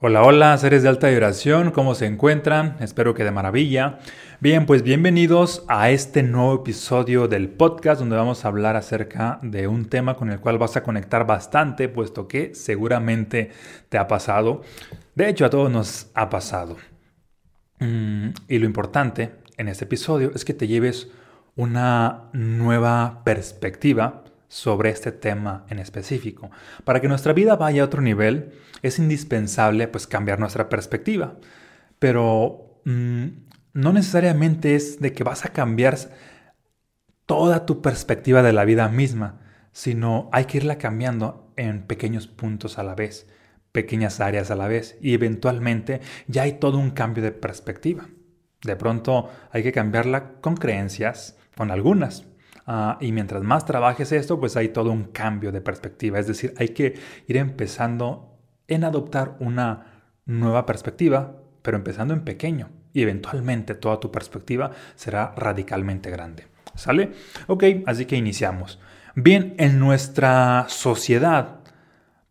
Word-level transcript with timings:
Hola, 0.00 0.22
hola, 0.22 0.56
seres 0.58 0.84
de 0.84 0.88
alta 0.88 1.08
vibración, 1.08 1.72
¿cómo 1.72 1.96
se 1.96 2.06
encuentran? 2.06 2.76
Espero 2.78 3.14
que 3.14 3.24
de 3.24 3.32
maravilla. 3.32 3.98
Bien, 4.38 4.64
pues 4.64 4.84
bienvenidos 4.84 5.64
a 5.66 5.90
este 5.90 6.22
nuevo 6.22 6.54
episodio 6.54 7.26
del 7.26 7.48
podcast 7.48 7.98
donde 7.98 8.14
vamos 8.14 8.44
a 8.44 8.48
hablar 8.48 8.76
acerca 8.76 9.40
de 9.42 9.66
un 9.66 9.86
tema 9.86 10.14
con 10.14 10.30
el 10.30 10.38
cual 10.38 10.56
vas 10.56 10.76
a 10.76 10.84
conectar 10.84 11.26
bastante, 11.26 11.88
puesto 11.88 12.28
que 12.28 12.54
seguramente 12.54 13.50
te 13.88 13.98
ha 13.98 14.06
pasado. 14.06 14.62
De 15.16 15.28
hecho, 15.28 15.44
a 15.44 15.50
todos 15.50 15.68
nos 15.68 16.12
ha 16.14 16.30
pasado. 16.30 16.76
Mm, 17.80 18.28
y 18.46 18.58
lo 18.60 18.66
importante 18.66 19.32
en 19.56 19.66
este 19.66 19.86
episodio 19.86 20.30
es 20.32 20.44
que 20.44 20.54
te 20.54 20.68
lleves 20.68 21.08
una 21.56 22.30
nueva 22.32 23.22
perspectiva 23.24 24.22
sobre 24.48 24.90
este 24.90 25.12
tema 25.12 25.66
en 25.68 25.78
específico. 25.78 26.50
Para 26.84 27.00
que 27.00 27.08
nuestra 27.08 27.32
vida 27.32 27.56
vaya 27.56 27.82
a 27.82 27.84
otro 27.84 28.02
nivel, 28.02 28.52
es 28.82 28.98
indispensable 28.98 29.88
pues 29.88 30.06
cambiar 30.06 30.40
nuestra 30.40 30.68
perspectiva. 30.68 31.36
Pero 31.98 32.80
mm, 32.84 33.26
no 33.74 33.92
necesariamente 33.92 34.74
es 34.74 35.00
de 35.00 35.12
que 35.12 35.24
vas 35.24 35.44
a 35.44 35.52
cambiar 35.52 35.96
toda 37.26 37.66
tu 37.66 37.82
perspectiva 37.82 38.42
de 38.42 38.52
la 38.52 38.64
vida 38.64 38.88
misma, 38.88 39.40
sino 39.72 40.30
hay 40.32 40.46
que 40.46 40.58
irla 40.58 40.78
cambiando 40.78 41.52
en 41.56 41.82
pequeños 41.82 42.26
puntos 42.26 42.78
a 42.78 42.82
la 42.82 42.94
vez, 42.94 43.28
pequeñas 43.72 44.20
áreas 44.20 44.50
a 44.50 44.56
la 44.56 44.66
vez, 44.66 44.96
y 45.02 45.12
eventualmente 45.12 46.00
ya 46.26 46.42
hay 46.42 46.54
todo 46.54 46.78
un 46.78 46.90
cambio 46.90 47.22
de 47.22 47.32
perspectiva. 47.32 48.08
De 48.62 48.76
pronto 48.76 49.28
hay 49.52 49.62
que 49.62 49.72
cambiarla 49.72 50.40
con 50.40 50.56
creencias, 50.56 51.36
con 51.56 51.70
algunas, 51.70 52.24
Ah, 52.70 52.98
y 53.00 53.12
mientras 53.12 53.42
más 53.42 53.64
trabajes 53.64 54.12
esto, 54.12 54.38
pues 54.38 54.54
hay 54.54 54.68
todo 54.68 54.90
un 54.90 55.04
cambio 55.04 55.50
de 55.52 55.62
perspectiva. 55.62 56.18
Es 56.18 56.26
decir, 56.26 56.52
hay 56.58 56.68
que 56.68 57.00
ir 57.26 57.38
empezando 57.38 58.38
en 58.66 58.84
adoptar 58.84 59.36
una 59.40 60.02
nueva 60.26 60.66
perspectiva, 60.66 61.34
pero 61.62 61.78
empezando 61.78 62.12
en 62.12 62.24
pequeño. 62.24 62.68
Y 62.92 63.00
eventualmente 63.00 63.74
toda 63.74 63.98
tu 63.98 64.12
perspectiva 64.12 64.70
será 64.96 65.32
radicalmente 65.34 66.10
grande. 66.10 66.46
¿Sale? 66.74 67.12
Ok, 67.46 67.64
así 67.86 68.04
que 68.04 68.16
iniciamos. 68.16 68.78
Bien, 69.14 69.54
en 69.56 69.78
nuestra 69.78 70.66
sociedad 70.68 71.60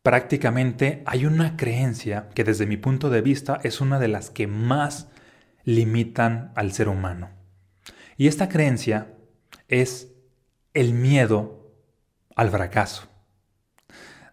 prácticamente 0.04 1.02
hay 1.08 1.26
una 1.26 1.58
creencia 1.58 2.30
que 2.36 2.44
desde 2.44 2.68
mi 2.68 2.78
punto 2.78 3.10
de 3.10 3.22
vista 3.22 3.60
es 3.64 3.82
una 3.82 3.98
de 3.98 4.08
las 4.08 4.30
que 4.30 4.46
más 4.46 5.10
limitan 5.64 6.52
al 6.54 6.74
ser 6.74 6.90
humano. 6.90 7.32
Y 8.18 8.28
esta 8.28 8.50
creencia 8.50 9.16
es 9.68 10.14
el 10.78 10.94
miedo 10.94 11.74
al 12.36 12.52
fracaso. 12.52 13.08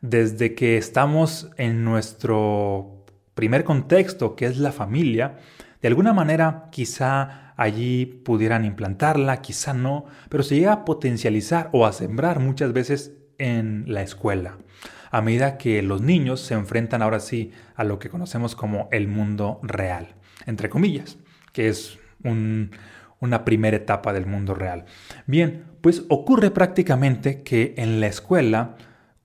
Desde 0.03 0.55
que 0.55 0.77
estamos 0.77 1.49
en 1.57 1.85
nuestro 1.87 3.07
primer 3.35 3.65
contexto, 3.65 4.37
que 4.37 4.45
es 4.45 4.59
la 4.59 4.71
familia, 4.71 5.39
de 5.81 5.89
alguna 5.89 6.13
manera 6.13 6.69
quizá 6.71 7.55
allí 7.57 8.05
pudieran 8.05 8.67
implantarla, 8.67 9.41
quizá 9.41 9.73
no, 9.73 10.05
pero 10.29 10.43
se 10.43 10.57
llega 10.57 10.73
a 10.75 10.85
potencializar 10.85 11.71
o 11.73 11.87
a 11.87 11.95
sembrar 11.95 12.41
muchas 12.41 12.75
veces 12.75 13.15
en 13.39 13.87
la 13.87 14.03
escuela, 14.03 14.59
a 15.11 15.23
medida 15.23 15.57
que 15.57 15.81
los 15.81 16.03
niños 16.03 16.41
se 16.41 16.53
enfrentan 16.53 17.01
ahora 17.01 17.21
sí 17.21 17.53
a 17.75 17.85
lo 17.85 17.99
que 17.99 18.11
conocemos 18.11 18.55
como 18.55 18.91
el 18.93 19.09
mundo 19.09 19.61
real, 19.63 20.15
entre 20.45 20.69
comillas, 20.69 21.17
que 21.55 21.69
es 21.69 21.99
una 22.23 23.45
primera 23.47 23.79
etapa 23.79 24.13
del 24.13 24.27
mundo 24.27 24.55
real. 24.55 24.85
Bien, 25.27 25.73
pues 25.85 26.05
ocurre 26.09 26.51
prácticamente 26.51 27.43
que 27.43 27.75
en 27.77 28.01
la 28.01 28.07
escuela, 28.07 28.77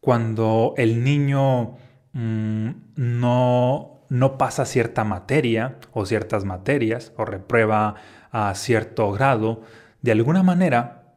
cuando 0.02 0.74
el 0.76 1.06
niño 1.06 1.78
mm, 2.12 2.70
no, 2.98 4.02
no 4.10 4.38
pasa 4.38 4.66
cierta 4.66 5.06
materia 5.06 5.78
o 5.94 6.06
ciertas 6.06 6.44
materias 6.44 7.14
o 7.16 7.24
reprueba 7.24 7.96
a 8.34 8.54
cierto 8.56 9.10
grado, 9.14 9.62
de 10.02 10.12
alguna 10.12 10.44
manera 10.44 11.14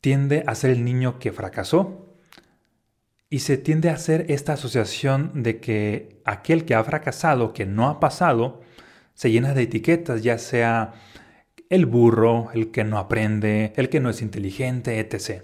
tiende 0.00 0.44
a 0.46 0.54
ser 0.54 0.70
el 0.70 0.84
niño 0.84 1.18
que 1.18 1.32
fracasó. 1.32 2.14
Y 3.30 3.40
se 3.40 3.56
tiende 3.56 3.90
a 3.90 3.94
hacer 3.94 4.26
esta 4.28 4.52
asociación 4.52 5.42
de 5.42 5.58
que 5.58 6.22
aquel 6.24 6.64
que 6.64 6.76
ha 6.76 6.84
fracasado, 6.84 7.52
que 7.54 7.66
no 7.66 7.88
ha 7.88 7.98
pasado, 7.98 8.60
se 9.14 9.32
llena 9.32 9.52
de 9.52 9.62
etiquetas, 9.62 10.22
ya 10.22 10.38
sea 10.38 10.92
el 11.70 11.86
burro, 11.86 12.50
el 12.54 12.70
que 12.70 12.84
no 12.84 12.98
aprende, 12.98 13.72
el 13.76 13.88
que 13.88 14.00
no 14.00 14.10
es 14.10 14.22
inteligente, 14.22 15.00
etc. 15.00 15.42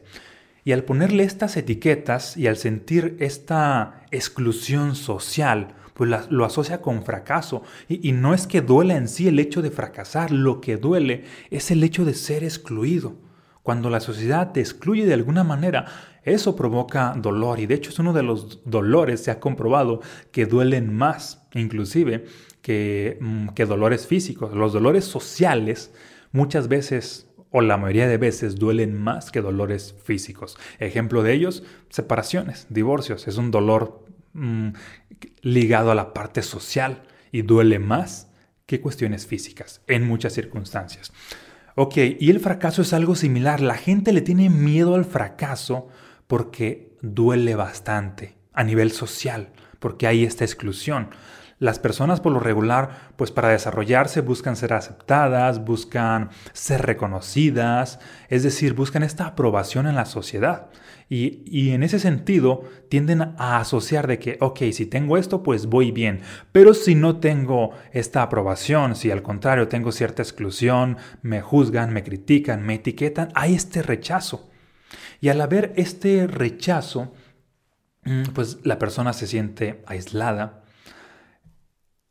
Y 0.64 0.72
al 0.72 0.84
ponerle 0.84 1.24
estas 1.24 1.56
etiquetas 1.56 2.36
y 2.36 2.46
al 2.46 2.56
sentir 2.56 3.16
esta 3.18 4.02
exclusión 4.10 4.94
social, 4.94 5.74
pues 5.94 6.10
lo 6.30 6.44
asocia 6.44 6.80
con 6.80 7.04
fracaso. 7.04 7.62
Y, 7.88 8.08
y, 8.08 8.12
no 8.12 8.34
es 8.34 8.46
que 8.46 8.60
duela 8.60 8.96
en 8.96 9.08
sí 9.08 9.28
el 9.28 9.38
hecho 9.38 9.62
de 9.62 9.70
fracasar, 9.70 10.30
lo 10.30 10.60
que 10.60 10.76
duele 10.76 11.24
es 11.50 11.70
el 11.70 11.82
hecho 11.82 12.04
de 12.04 12.14
ser 12.14 12.44
excluido. 12.44 13.16
Cuando 13.62 13.90
la 13.90 14.00
sociedad 14.00 14.52
te 14.52 14.60
excluye 14.60 15.04
de 15.04 15.14
alguna 15.14 15.44
manera, 15.44 15.86
eso 16.22 16.56
provoca 16.56 17.14
dolor 17.16 17.60
y 17.60 17.66
de 17.66 17.74
hecho 17.74 17.90
es 17.90 17.98
uno 17.98 18.12
de 18.12 18.22
los 18.22 18.60
dolores, 18.64 19.22
se 19.22 19.30
ha 19.30 19.40
comprobado, 19.40 20.00
que 20.32 20.46
duelen 20.46 20.94
más 20.94 21.46
inclusive 21.54 22.24
que, 22.62 23.18
mm, 23.20 23.48
que 23.48 23.66
dolores 23.66 24.06
físicos. 24.06 24.54
Los 24.54 24.72
dolores 24.72 25.04
sociales 25.04 25.92
muchas 26.32 26.68
veces 26.68 27.30
o 27.50 27.60
la 27.60 27.76
mayoría 27.76 28.06
de 28.06 28.16
veces 28.16 28.56
duelen 28.56 28.96
más 28.96 29.30
que 29.30 29.40
dolores 29.40 29.94
físicos. 30.04 30.56
Ejemplo 30.78 31.22
de 31.22 31.32
ellos, 31.32 31.64
separaciones, 31.88 32.66
divorcios. 32.70 33.26
Es 33.26 33.36
un 33.38 33.50
dolor 33.50 34.04
mm, 34.34 34.68
ligado 35.42 35.90
a 35.90 35.96
la 35.96 36.14
parte 36.14 36.42
social 36.42 37.02
y 37.32 37.42
duele 37.42 37.78
más 37.78 38.30
que 38.66 38.80
cuestiones 38.80 39.26
físicas 39.26 39.82
en 39.88 40.06
muchas 40.06 40.32
circunstancias. 40.32 41.12
Ok, 41.74 41.96
y 42.18 42.30
el 42.30 42.40
fracaso 42.40 42.82
es 42.82 42.92
algo 42.92 43.16
similar. 43.16 43.60
La 43.60 43.74
gente 43.74 44.12
le 44.12 44.20
tiene 44.20 44.48
miedo 44.48 44.94
al 44.94 45.04
fracaso 45.04 45.88
porque 46.26 46.96
duele 47.02 47.56
bastante 47.56 48.36
a 48.52 48.62
nivel 48.62 48.92
social, 48.92 49.50
porque 49.80 50.06
hay 50.06 50.24
esta 50.24 50.44
exclusión. 50.44 51.08
Las 51.60 51.78
personas 51.78 52.22
por 52.22 52.32
lo 52.32 52.40
regular, 52.40 53.10
pues 53.16 53.30
para 53.30 53.50
desarrollarse 53.50 54.22
buscan 54.22 54.56
ser 54.56 54.72
aceptadas, 54.72 55.62
buscan 55.62 56.30
ser 56.54 56.80
reconocidas, 56.86 58.00
es 58.30 58.42
decir, 58.42 58.72
buscan 58.72 59.02
esta 59.02 59.26
aprobación 59.26 59.86
en 59.86 59.94
la 59.94 60.06
sociedad. 60.06 60.70
Y, 61.10 61.72
en 61.72 61.82
ese 61.82 61.98
sentido 61.98 62.62
tienden 62.88 63.34
a 63.36 63.58
asociar 63.58 64.06
de 64.06 64.18
que, 64.18 64.38
ok, 64.40 64.60
si 64.72 64.86
tengo 64.86 65.18
esto, 65.18 65.42
pues 65.42 65.66
voy 65.66 65.90
bien. 65.90 66.22
Pero 66.50 66.72
si 66.72 66.94
no 66.94 67.18
tengo 67.18 67.72
esta 67.92 68.22
aprobación, 68.22 68.96
si 68.96 69.10
al 69.10 69.22
contrario 69.22 69.68
tengo 69.68 69.92
cierta 69.92 70.22
exclusión, 70.22 70.96
me 71.20 71.42
juzgan, 71.42 71.92
me 71.92 72.04
critican, 72.04 72.62
me 72.62 72.76
etiquetan, 72.76 73.28
hay 73.34 73.54
este 73.54 73.82
rechazo. 73.82 74.48
Y 75.20 75.28
al 75.28 75.42
haber 75.42 75.74
este 75.76 76.26
rechazo, 76.26 77.12
mm, 78.04 78.22
pues 78.32 78.60
la 78.64 78.78
persona 78.78 79.12
se 79.12 79.26
siente 79.26 79.82
aislada, 79.86 80.59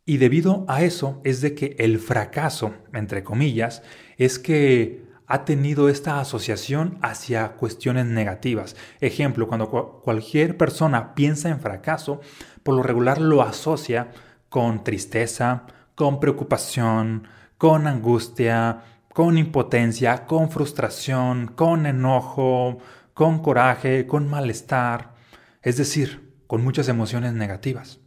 y 0.09 0.17
debido 0.17 0.65
a 0.67 0.81
eso 0.81 1.21
es 1.23 1.39
de 1.39 1.53
que 1.53 1.75
el 1.77 1.99
fracaso, 1.99 2.73
entre 2.93 3.23
comillas, 3.23 3.83
es 4.17 4.39
que 4.39 5.03
ha 5.27 5.45
tenido 5.45 5.87
esta 5.87 6.19
asociación 6.19 6.97
hacia 7.03 7.49
cuestiones 7.49 8.07
negativas. 8.07 8.75
Ejemplo, 9.01 9.47
cuando 9.47 9.69
cualquier 9.69 10.57
persona 10.57 11.13
piensa 11.13 11.49
en 11.49 11.59
fracaso, 11.59 12.21
por 12.63 12.73
lo 12.73 12.81
regular 12.81 13.21
lo 13.21 13.43
asocia 13.43 14.09
con 14.49 14.83
tristeza, 14.83 15.67
con 15.93 16.19
preocupación, 16.19 17.27
con 17.59 17.85
angustia, 17.85 18.81
con 19.13 19.37
impotencia, 19.37 20.25
con 20.25 20.49
frustración, 20.49 21.51
con 21.53 21.85
enojo, 21.85 22.79
con 23.13 23.43
coraje, 23.43 24.07
con 24.07 24.27
malestar, 24.27 25.13
es 25.61 25.77
decir, 25.77 26.33
con 26.47 26.63
muchas 26.63 26.89
emociones 26.89 27.33
negativas. 27.33 27.99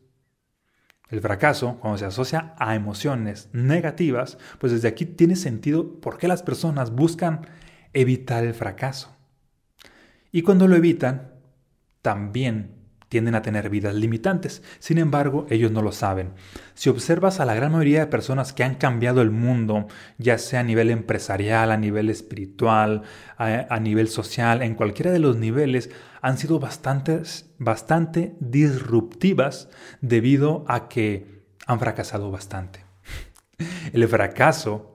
El 1.12 1.20
fracaso, 1.20 1.76
cuando 1.78 1.98
se 1.98 2.06
asocia 2.06 2.54
a 2.56 2.74
emociones 2.74 3.50
negativas, 3.52 4.38
pues 4.58 4.72
desde 4.72 4.88
aquí 4.88 5.04
tiene 5.04 5.36
sentido 5.36 6.00
por 6.00 6.16
qué 6.16 6.26
las 6.26 6.42
personas 6.42 6.90
buscan 6.90 7.46
evitar 7.92 8.44
el 8.44 8.54
fracaso. 8.54 9.14
Y 10.32 10.40
cuando 10.40 10.66
lo 10.66 10.74
evitan, 10.74 11.34
también 12.00 12.81
tienden 13.12 13.34
a 13.34 13.42
tener 13.42 13.68
vidas 13.68 13.94
limitantes. 13.94 14.62
Sin 14.78 14.96
embargo, 14.96 15.46
ellos 15.50 15.70
no 15.70 15.82
lo 15.82 15.92
saben. 15.92 16.32
Si 16.72 16.88
observas 16.88 17.40
a 17.40 17.44
la 17.44 17.52
gran 17.52 17.72
mayoría 17.72 18.00
de 18.00 18.06
personas 18.06 18.54
que 18.54 18.64
han 18.64 18.76
cambiado 18.76 19.20
el 19.20 19.30
mundo, 19.30 19.86
ya 20.16 20.38
sea 20.38 20.60
a 20.60 20.62
nivel 20.62 20.88
empresarial, 20.88 21.72
a 21.72 21.76
nivel 21.76 22.08
espiritual, 22.08 23.02
a, 23.36 23.78
nivel 23.80 24.08
social, 24.08 24.62
en 24.62 24.74
cualquiera 24.74 25.10
de 25.10 25.18
los 25.18 25.36
niveles, 25.36 25.90
han 26.22 26.38
sido 26.38 26.58
bastante, 26.58 27.20
bastante 27.58 28.34
disruptivas 28.40 29.68
debido 30.00 30.64
a 30.66 30.88
que 30.88 31.44
han 31.66 31.80
fracasado 31.80 32.30
bastante. 32.30 32.86
El 33.92 34.08
fracaso 34.08 34.91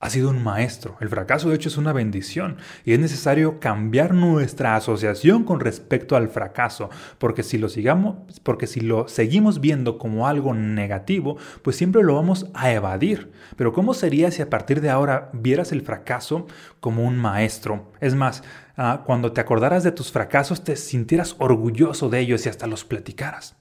ha 0.00 0.10
sido 0.10 0.30
un 0.30 0.42
maestro. 0.42 0.96
El 1.00 1.08
fracaso 1.08 1.48
de 1.48 1.56
hecho 1.56 1.68
es 1.68 1.76
una 1.76 1.92
bendición 1.92 2.56
y 2.84 2.92
es 2.92 3.00
necesario 3.00 3.58
cambiar 3.58 4.14
nuestra 4.14 4.76
asociación 4.76 5.44
con 5.44 5.60
respecto 5.60 6.14
al 6.14 6.28
fracaso, 6.28 6.88
porque 7.18 7.42
si 7.42 7.58
lo 7.58 7.68
sigamos, 7.68 8.16
porque 8.42 8.66
si 8.66 8.80
lo 8.80 9.08
seguimos 9.08 9.60
viendo 9.60 9.98
como 9.98 10.28
algo 10.28 10.54
negativo, 10.54 11.36
pues 11.62 11.76
siempre 11.76 12.02
lo 12.02 12.14
vamos 12.14 12.46
a 12.54 12.70
evadir. 12.72 13.32
Pero 13.56 13.72
¿cómo 13.72 13.92
sería 13.92 14.30
si 14.30 14.42
a 14.42 14.50
partir 14.50 14.80
de 14.80 14.90
ahora 14.90 15.30
vieras 15.32 15.72
el 15.72 15.82
fracaso 15.82 16.46
como 16.80 17.04
un 17.04 17.16
maestro? 17.16 17.90
Es 18.00 18.14
más, 18.14 18.44
ah, 18.76 19.02
cuando 19.04 19.32
te 19.32 19.40
acordaras 19.40 19.82
de 19.82 19.92
tus 19.92 20.12
fracasos 20.12 20.62
te 20.62 20.76
sintieras 20.76 21.34
orgulloso 21.38 22.08
de 22.08 22.20
ellos 22.20 22.46
y 22.46 22.48
hasta 22.48 22.66
los 22.66 22.84
platicaras 22.84 23.56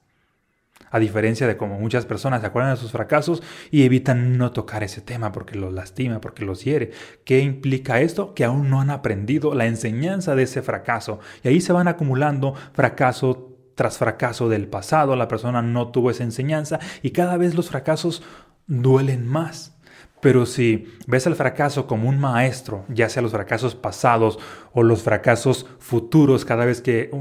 a 0.89 0.99
diferencia 0.99 1.47
de 1.47 1.57
como 1.57 1.79
muchas 1.79 2.05
personas 2.05 2.41
se 2.41 2.47
acuerdan 2.47 2.73
de 2.73 2.79
sus 2.79 2.91
fracasos 2.91 3.43
y 3.71 3.83
evitan 3.83 4.37
no 4.37 4.51
tocar 4.51 4.83
ese 4.83 5.01
tema 5.01 5.31
porque 5.31 5.57
los 5.57 5.73
lastima, 5.73 6.21
porque 6.21 6.45
los 6.45 6.63
hiere. 6.63 6.91
¿Qué 7.25 7.39
implica 7.39 8.01
esto? 8.01 8.33
Que 8.33 8.45
aún 8.45 8.69
no 8.69 8.81
han 8.81 8.89
aprendido 8.89 9.53
la 9.53 9.65
enseñanza 9.65 10.35
de 10.35 10.43
ese 10.43 10.61
fracaso 10.61 11.19
y 11.43 11.49
ahí 11.49 11.61
se 11.61 11.73
van 11.73 11.87
acumulando 11.87 12.53
fracaso 12.73 13.53
tras 13.75 13.99
fracaso 13.99 14.49
del 14.49 14.67
pasado, 14.67 15.15
la 15.15 15.27
persona 15.27 15.61
no 15.61 15.91
tuvo 15.91 16.09
esa 16.09 16.23
enseñanza 16.23 16.79
y 17.03 17.11
cada 17.11 17.37
vez 17.37 17.53
los 17.53 17.69
fracasos 17.69 18.23
duelen 18.65 19.27
más. 19.27 19.77
Pero 20.19 20.47
si 20.47 20.87
ves 21.05 21.27
el 21.27 21.35
fracaso 21.35 21.85
como 21.85 22.09
un 22.09 22.19
maestro, 22.19 22.85
ya 22.89 23.07
sea 23.07 23.21
los 23.21 23.31
fracasos 23.31 23.75
pasados 23.75 24.39
o 24.73 24.81
los 24.81 25.03
fracasos 25.03 25.67
futuros, 25.77 26.43
cada 26.43 26.65
vez 26.65 26.81
que 26.81 27.11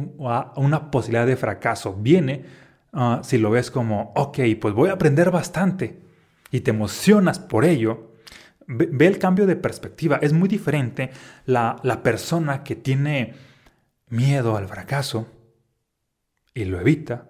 una 0.57 0.91
posibilidad 0.91 1.27
de 1.27 1.37
fracaso 1.37 1.95
viene, 1.95 2.47
Ah, 2.93 3.21
si 3.23 3.39
lo 3.39 3.51
ves 3.51 3.71
como, 3.71 4.13
ok, 4.15 4.39
pues 4.61 4.75
voy 4.75 4.89
a 4.89 4.95
aprender 4.95 5.31
bastante 5.31 6.01
y 6.51 6.61
te 6.61 6.71
emocionas 6.71 7.39
por 7.39 7.65
ello, 7.65 8.13
ve, 8.67 9.07
el 9.07 9.19
cambio 9.19 9.47
de 9.47 9.57
perspectiva. 9.57 10.19
Es 10.23 10.33
muy 10.33 10.49
diferente 10.49 11.11
la, 11.45 11.77
la 11.83 12.03
persona 12.03 12.65
que 12.65 12.77
tiene 12.77 13.35
miedo 14.09 14.57
al 14.57 14.69
fracaso 14.69 15.27
y 16.55 16.65
lo 16.65 16.81
evita, 16.81 17.29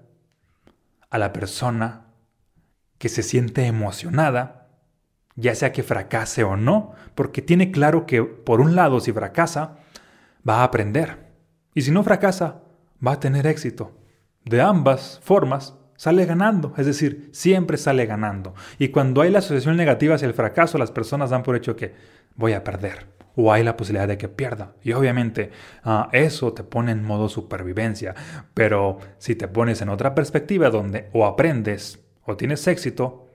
a 1.10 1.18
la 1.18 1.32
persona 1.32 2.06
que 2.98 3.08
se 3.08 3.22
siente 3.22 3.66
emocionada, 3.66 4.68
ya 5.34 5.54
sea 5.54 5.72
que 5.72 5.82
fracase 5.82 6.44
o 6.44 6.56
no, 6.56 6.92
porque 7.14 7.42
tiene 7.42 7.70
claro 7.70 8.06
que 8.06 8.22
por 8.22 8.60
un 8.60 8.76
lado 8.76 9.00
si 9.00 9.12
fracasa, 9.12 9.78
va 10.48 10.60
a 10.60 10.64
aprender. 10.64 11.26
Y 11.74 11.82
si 11.82 11.90
no 11.90 12.04
fracasa, 12.04 12.62
va 13.04 13.12
a 13.12 13.20
tener 13.20 13.46
éxito 13.46 13.92
de 14.46 14.62
ambas 14.62 15.20
formas 15.22 15.74
sale 15.96 16.24
ganando, 16.24 16.74
es 16.76 16.86
decir, 16.86 17.30
siempre 17.32 17.76
sale 17.76 18.06
ganando. 18.06 18.54
Y 18.78 18.88
cuando 18.88 19.22
hay 19.22 19.30
la 19.30 19.40
asociación 19.40 19.76
negativa 19.76 20.14
hacia 20.14 20.28
el 20.28 20.34
fracaso, 20.34 20.78
las 20.78 20.90
personas 20.90 21.30
dan 21.30 21.42
por 21.42 21.56
hecho 21.56 21.76
que 21.76 21.94
voy 22.36 22.52
a 22.52 22.64
perder 22.64 23.06
o 23.34 23.52
hay 23.52 23.62
la 23.62 23.76
posibilidad 23.76 24.08
de 24.08 24.18
que 24.18 24.28
pierda. 24.28 24.74
Y 24.82 24.92
obviamente 24.92 25.50
ah, 25.84 26.08
eso 26.12 26.52
te 26.52 26.64
pone 26.64 26.92
en 26.92 27.04
modo 27.04 27.28
supervivencia, 27.28 28.14
pero 28.54 28.98
si 29.18 29.34
te 29.34 29.48
pones 29.48 29.82
en 29.82 29.88
otra 29.88 30.14
perspectiva 30.14 30.70
donde 30.70 31.08
o 31.12 31.26
aprendes 31.26 32.00
o 32.24 32.36
tienes 32.36 32.66
éxito, 32.66 33.25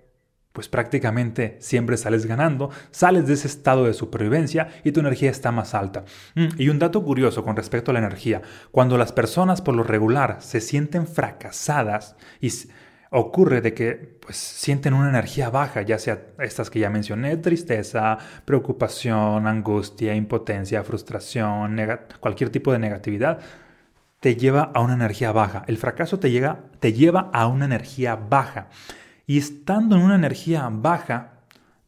pues 0.53 0.67
prácticamente 0.67 1.57
siempre 1.59 1.97
sales 1.97 2.25
ganando, 2.25 2.69
sales 2.91 3.27
de 3.27 3.33
ese 3.33 3.47
estado 3.47 3.85
de 3.85 3.93
supervivencia 3.93 4.69
y 4.83 4.91
tu 4.91 4.99
energía 4.99 5.31
está 5.31 5.51
más 5.51 5.73
alta. 5.73 6.03
Mm, 6.35 6.47
y 6.57 6.69
un 6.69 6.79
dato 6.79 7.03
curioso 7.03 7.43
con 7.43 7.55
respecto 7.55 7.91
a 7.91 7.93
la 7.93 7.99
energía, 7.99 8.41
cuando 8.71 8.97
las 8.97 9.11
personas 9.11 9.61
por 9.61 9.75
lo 9.75 9.83
regular 9.83 10.37
se 10.41 10.61
sienten 10.61 11.07
fracasadas 11.07 12.15
y 12.39 12.51
ocurre 13.11 13.59
de 13.61 13.73
que 13.73 14.17
pues 14.21 14.37
sienten 14.37 14.93
una 14.93 15.09
energía 15.09 15.49
baja, 15.49 15.81
ya 15.81 15.99
sea 15.99 16.21
estas 16.39 16.69
que 16.69 16.79
ya 16.79 16.89
mencioné, 16.89 17.35
tristeza, 17.37 18.17
preocupación, 18.45 19.47
angustia, 19.47 20.15
impotencia, 20.15 20.83
frustración, 20.83 21.77
cualquier 22.19 22.49
tipo 22.49 22.71
de 22.71 22.79
negatividad, 22.79 23.39
te 24.21 24.35
lleva 24.35 24.71
a 24.73 24.79
una 24.79 24.93
energía 24.93 25.31
baja. 25.31 25.63
El 25.67 25.77
fracaso 25.77 26.19
te, 26.19 26.31
llega, 26.31 26.59
te 26.79 26.93
lleva 26.93 27.29
a 27.33 27.47
una 27.47 27.65
energía 27.65 28.15
baja. 28.15 28.69
Y 29.27 29.37
estando 29.37 29.95
en 29.95 30.01
una 30.01 30.15
energía 30.15 30.67
baja, 30.71 31.33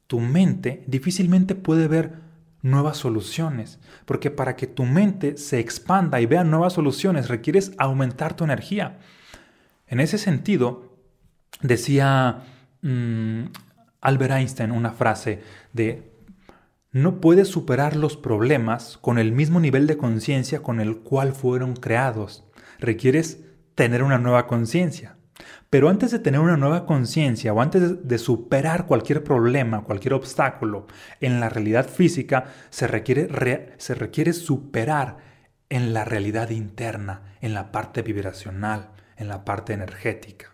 tu 0.07 0.19
mente 0.19 0.83
difícilmente 0.87 1.55
puede 1.55 1.87
ver 1.87 2.23
nuevas 2.61 2.97
soluciones, 2.97 3.79
porque 4.05 4.31
para 4.31 4.55
que 4.55 4.67
tu 4.67 4.85
mente 4.85 5.37
se 5.37 5.59
expanda 5.59 6.21
y 6.21 6.25
vea 6.25 6.43
nuevas 6.43 6.73
soluciones 6.73 7.27
requieres 7.27 7.73
aumentar 7.77 8.35
tu 8.35 8.43
energía. 8.45 8.99
En 9.87 9.99
ese 9.99 10.17
sentido, 10.17 10.97
decía 11.61 12.43
mm, 12.81 13.43
Albert 14.01 14.33
Einstein 14.33 14.71
una 14.71 14.91
frase 14.91 15.41
de, 15.73 16.11
no 16.91 17.19
puedes 17.19 17.47
superar 17.47 17.95
los 17.95 18.17
problemas 18.17 18.97
con 18.97 19.17
el 19.17 19.31
mismo 19.31 19.59
nivel 19.59 19.85
de 19.85 19.97
conciencia 19.97 20.63
con 20.63 20.79
el 20.79 20.97
cual 20.99 21.33
fueron 21.33 21.75
creados. 21.75 22.43
Requieres 22.79 23.39
tener 23.75 24.03
una 24.03 24.19
nueva 24.19 24.47
conciencia. 24.47 25.17
Pero 25.69 25.89
antes 25.89 26.11
de 26.11 26.19
tener 26.19 26.39
una 26.39 26.57
nueva 26.57 26.85
conciencia 26.85 27.53
o 27.53 27.61
antes 27.61 28.07
de 28.07 28.17
superar 28.17 28.85
cualquier 28.85 29.23
problema, 29.23 29.83
cualquier 29.83 30.13
obstáculo 30.13 30.87
en 31.19 31.39
la 31.39 31.49
realidad 31.49 31.89
física, 31.89 32.45
se 32.69 32.87
requiere, 32.87 33.73
se 33.77 33.95
requiere 33.95 34.33
superar 34.33 35.17
en 35.69 35.93
la 35.93 36.05
realidad 36.05 36.51
interna, 36.51 37.35
en 37.41 37.53
la 37.53 37.71
parte 37.71 38.03
vibracional, 38.03 38.91
en 39.17 39.27
la 39.27 39.43
parte 39.43 39.73
energética. 39.73 40.53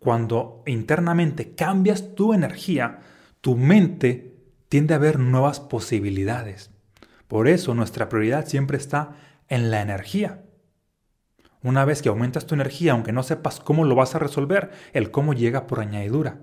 Cuando 0.00 0.62
internamente 0.66 1.54
cambias 1.54 2.14
tu 2.14 2.34
energía, 2.34 2.98
tu 3.40 3.56
mente 3.56 4.36
tiende 4.68 4.94
a 4.94 4.98
ver 4.98 5.18
nuevas 5.18 5.60
posibilidades. 5.60 6.70
Por 7.28 7.48
eso 7.48 7.74
nuestra 7.74 8.08
prioridad 8.08 8.46
siempre 8.46 8.76
está 8.76 9.12
en 9.48 9.70
la 9.70 9.80
energía. 9.80 10.43
Una 11.64 11.86
vez 11.86 12.02
que 12.02 12.10
aumentas 12.10 12.44
tu 12.46 12.54
energía, 12.54 12.92
aunque 12.92 13.12
no 13.12 13.22
sepas 13.22 13.58
cómo 13.58 13.84
lo 13.84 13.94
vas 13.94 14.14
a 14.14 14.18
resolver, 14.18 14.70
el 14.92 15.10
cómo 15.10 15.32
llega 15.32 15.66
por 15.66 15.80
añadidura. 15.80 16.36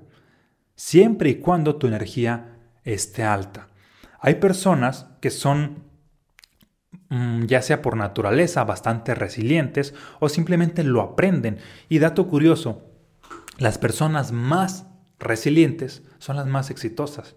Siempre 0.75 1.29
y 1.29 1.35
cuando 1.35 1.75
tu 1.75 1.85
energía 1.85 2.57
esté 2.83 3.23
alta. 3.23 3.67
Hay 4.19 4.35
personas 4.35 5.05
que 5.21 5.29
son, 5.29 5.83
mm, 7.09 7.45
ya 7.45 7.61
sea 7.61 7.83
por 7.83 7.95
naturaleza, 7.97 8.63
bastante 8.63 9.13
resilientes 9.13 9.93
o 10.19 10.27
simplemente 10.27 10.83
lo 10.83 11.01
aprenden. 11.01 11.59
Y 11.87 11.99
dato 11.99 12.27
curioso, 12.27 12.81
las 13.59 13.77
personas 13.77 14.31
más 14.31 14.87
resilientes 15.19 16.01
son 16.17 16.35
las 16.35 16.47
más 16.47 16.71
exitosas. 16.71 17.35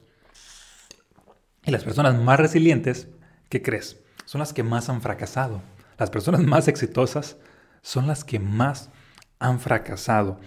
Y 1.66 1.70
las 1.70 1.84
personas 1.84 2.18
más 2.18 2.40
resilientes, 2.40 3.08
¿qué 3.50 3.60
crees? 3.60 4.00
Son 4.24 4.38
las 4.38 4.54
que 4.54 4.62
más 4.62 4.88
han 4.88 5.02
fracasado. 5.02 5.60
Las 5.98 6.08
personas 6.08 6.40
más 6.40 6.66
exitosas 6.66 7.36
son 7.84 8.06
las 8.06 8.24
que 8.24 8.40
más 8.40 8.90
han 9.38 9.60
fracasado. 9.60 10.40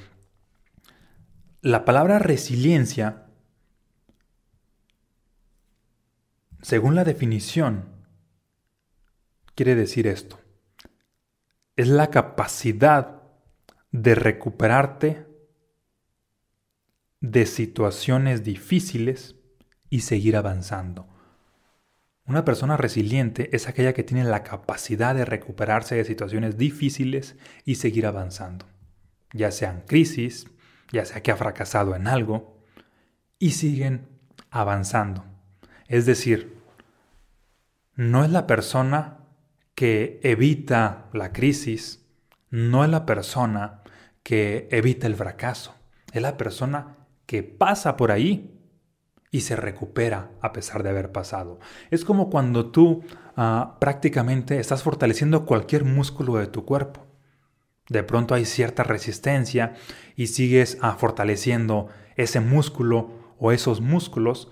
La 1.61 1.85
palabra 1.85 2.17
resiliencia, 2.17 3.27
según 6.63 6.95
la 6.95 7.03
definición, 7.03 7.89
quiere 9.53 9.75
decir 9.75 10.07
esto. 10.07 10.39
Es 11.75 11.87
la 11.87 12.09
capacidad 12.09 13.21
de 13.91 14.15
recuperarte 14.15 15.27
de 17.21 17.45
situaciones 17.45 18.44
difíciles 18.44 19.35
y 19.91 20.01
seguir 20.01 20.37
avanzando. 20.37 21.07
Una 22.27 22.43
persona 22.43 22.75
resiliente 22.75 23.55
es 23.55 23.69
aquella 23.69 23.93
que 23.93 24.03
tiene 24.03 24.25
la 24.25 24.43
capacidad 24.43 25.15
de 25.15 25.23
recuperarse 25.23 25.95
de 25.95 26.03
situaciones 26.03 26.57
difíciles 26.57 27.37
y 27.63 27.75
seguir 27.75 28.05
avanzando, 28.05 28.65
ya 29.31 29.49
sean 29.49 29.83
crisis, 29.87 30.45
ya 30.91 31.05
sea 31.05 31.23
que 31.23 31.31
ha 31.31 31.37
fracasado 31.37 31.95
en 31.95 32.05
algo, 32.05 32.61
y 33.39 33.51
siguen 33.51 34.09
avanzando. 34.51 35.23
Es 35.87 36.05
decir, 36.05 36.57
no 37.95 38.25
es 38.25 38.29
la 38.29 38.45
persona 38.45 39.19
que 39.73 40.19
evita 40.21 41.05
la 41.13 41.31
crisis, 41.31 42.05
no 42.49 42.83
es 42.83 42.89
la 42.89 43.05
persona 43.05 43.83
que 44.23 44.67
evita 44.69 45.07
el 45.07 45.15
fracaso, 45.15 45.75
es 46.11 46.21
la 46.21 46.35
persona 46.35 46.97
que 47.25 47.41
pasa 47.43 47.95
por 47.95 48.11
ahí 48.11 48.56
y 49.31 49.41
se 49.41 49.55
recupera 49.55 50.31
a 50.41 50.53
pesar 50.53 50.83
de 50.83 50.89
haber 50.89 51.11
pasado. 51.11 51.59
Es 51.91 52.05
como 52.05 52.29
cuando 52.29 52.71
tú 52.71 53.03
ah, 53.35 53.77
prácticamente 53.79 54.59
estás 54.59 54.83
fortaleciendo 54.83 55.45
cualquier 55.45 55.83
músculo 55.83 56.37
de 56.37 56.47
tu 56.47 56.65
cuerpo. 56.65 57.05
De 57.89 58.03
pronto 58.03 58.35
hay 58.35 58.45
cierta 58.45 58.83
resistencia 58.83 59.75
y 60.15 60.27
sigues 60.27 60.77
ah, 60.81 60.95
fortaleciendo 60.97 61.87
ese 62.15 62.39
músculo 62.39 63.11
o 63.37 63.51
esos 63.51 63.81
músculos 63.81 64.51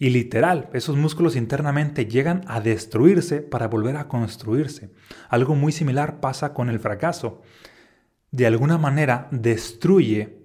y 0.00 0.10
literal, 0.10 0.70
esos 0.74 0.96
músculos 0.96 1.34
internamente 1.34 2.06
llegan 2.06 2.44
a 2.46 2.60
destruirse 2.60 3.40
para 3.40 3.66
volver 3.66 3.96
a 3.96 4.06
construirse. 4.06 4.92
Algo 5.28 5.56
muy 5.56 5.72
similar 5.72 6.20
pasa 6.20 6.54
con 6.54 6.70
el 6.70 6.78
fracaso. 6.78 7.42
De 8.30 8.46
alguna 8.46 8.78
manera 8.78 9.26
destruye 9.32 10.38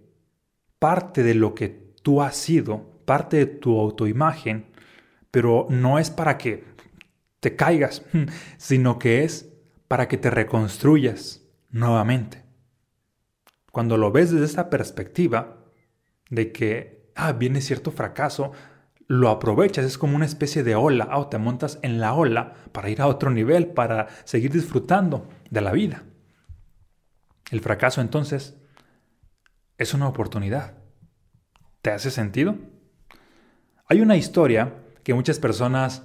parte 0.79 1.21
de 1.21 1.35
lo 1.35 1.53
que 1.53 1.93
tú 2.01 2.23
has 2.23 2.35
sido 2.35 2.92
parte 3.05 3.37
de 3.37 3.45
tu 3.45 3.79
autoimagen 3.79 4.73
pero 5.33 5.65
no 5.67 5.97
es 5.97 6.11
para 6.11 6.37
que 6.37 6.63
te 7.39 7.55
caigas, 7.55 8.03
sino 8.57 8.99
que 8.99 9.23
es 9.23 9.51
para 9.87 10.07
que 10.07 10.19
te 10.19 10.29
reconstruyas 10.29 11.41
nuevamente. 11.71 12.43
Cuando 13.71 13.97
lo 13.97 14.11
ves 14.11 14.29
desde 14.29 14.45
esa 14.45 14.69
perspectiva 14.69 15.57
de 16.29 16.51
que, 16.51 17.09
ah, 17.15 17.31
viene 17.31 17.61
cierto 17.61 17.89
fracaso, 17.89 18.51
lo 19.07 19.29
aprovechas, 19.29 19.85
es 19.85 19.97
como 19.97 20.15
una 20.15 20.27
especie 20.27 20.61
de 20.61 20.75
ola, 20.75 21.17
o 21.17 21.25
te 21.29 21.39
montas 21.39 21.79
en 21.81 21.99
la 21.99 22.13
ola 22.13 22.53
para 22.71 22.91
ir 22.91 23.01
a 23.01 23.07
otro 23.07 23.31
nivel, 23.31 23.69
para 23.69 24.09
seguir 24.25 24.51
disfrutando 24.51 25.27
de 25.49 25.61
la 25.61 25.71
vida. 25.71 26.03
El 27.49 27.59
fracaso 27.59 28.01
entonces 28.01 28.55
es 29.79 29.95
una 29.95 30.07
oportunidad. 30.07 30.77
¿Te 31.81 31.89
hace 31.89 32.11
sentido? 32.11 32.55
Hay 33.85 33.99
una 33.99 34.15
historia 34.15 34.73
que 35.03 35.13
muchas 35.13 35.39
personas 35.39 36.03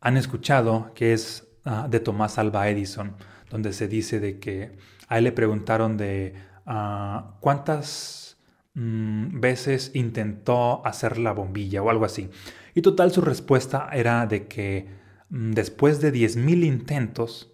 han 0.00 0.16
escuchado 0.16 0.92
que 0.94 1.12
es 1.12 1.48
ah, 1.64 1.88
de 1.90 1.98
Tomás 1.98 2.38
Alba 2.38 2.68
Edison, 2.68 3.16
donde 3.50 3.72
se 3.72 3.88
dice 3.88 4.20
de 4.20 4.38
que 4.38 4.78
a 5.08 5.18
él 5.18 5.24
le 5.24 5.32
preguntaron 5.32 5.96
de 5.96 6.34
ah, 6.66 7.36
cuántas 7.40 8.38
mm, 8.74 9.40
veces 9.40 9.90
intentó 9.94 10.86
hacer 10.86 11.18
la 11.18 11.32
bombilla 11.32 11.82
o 11.82 11.90
algo 11.90 12.04
así. 12.04 12.30
Y 12.74 12.82
total 12.82 13.10
su 13.10 13.20
respuesta 13.22 13.88
era 13.92 14.26
de 14.26 14.46
que 14.46 14.88
mm, 15.30 15.52
después 15.52 16.00
de 16.00 16.12
10.000 16.12 16.64
intentos 16.64 17.52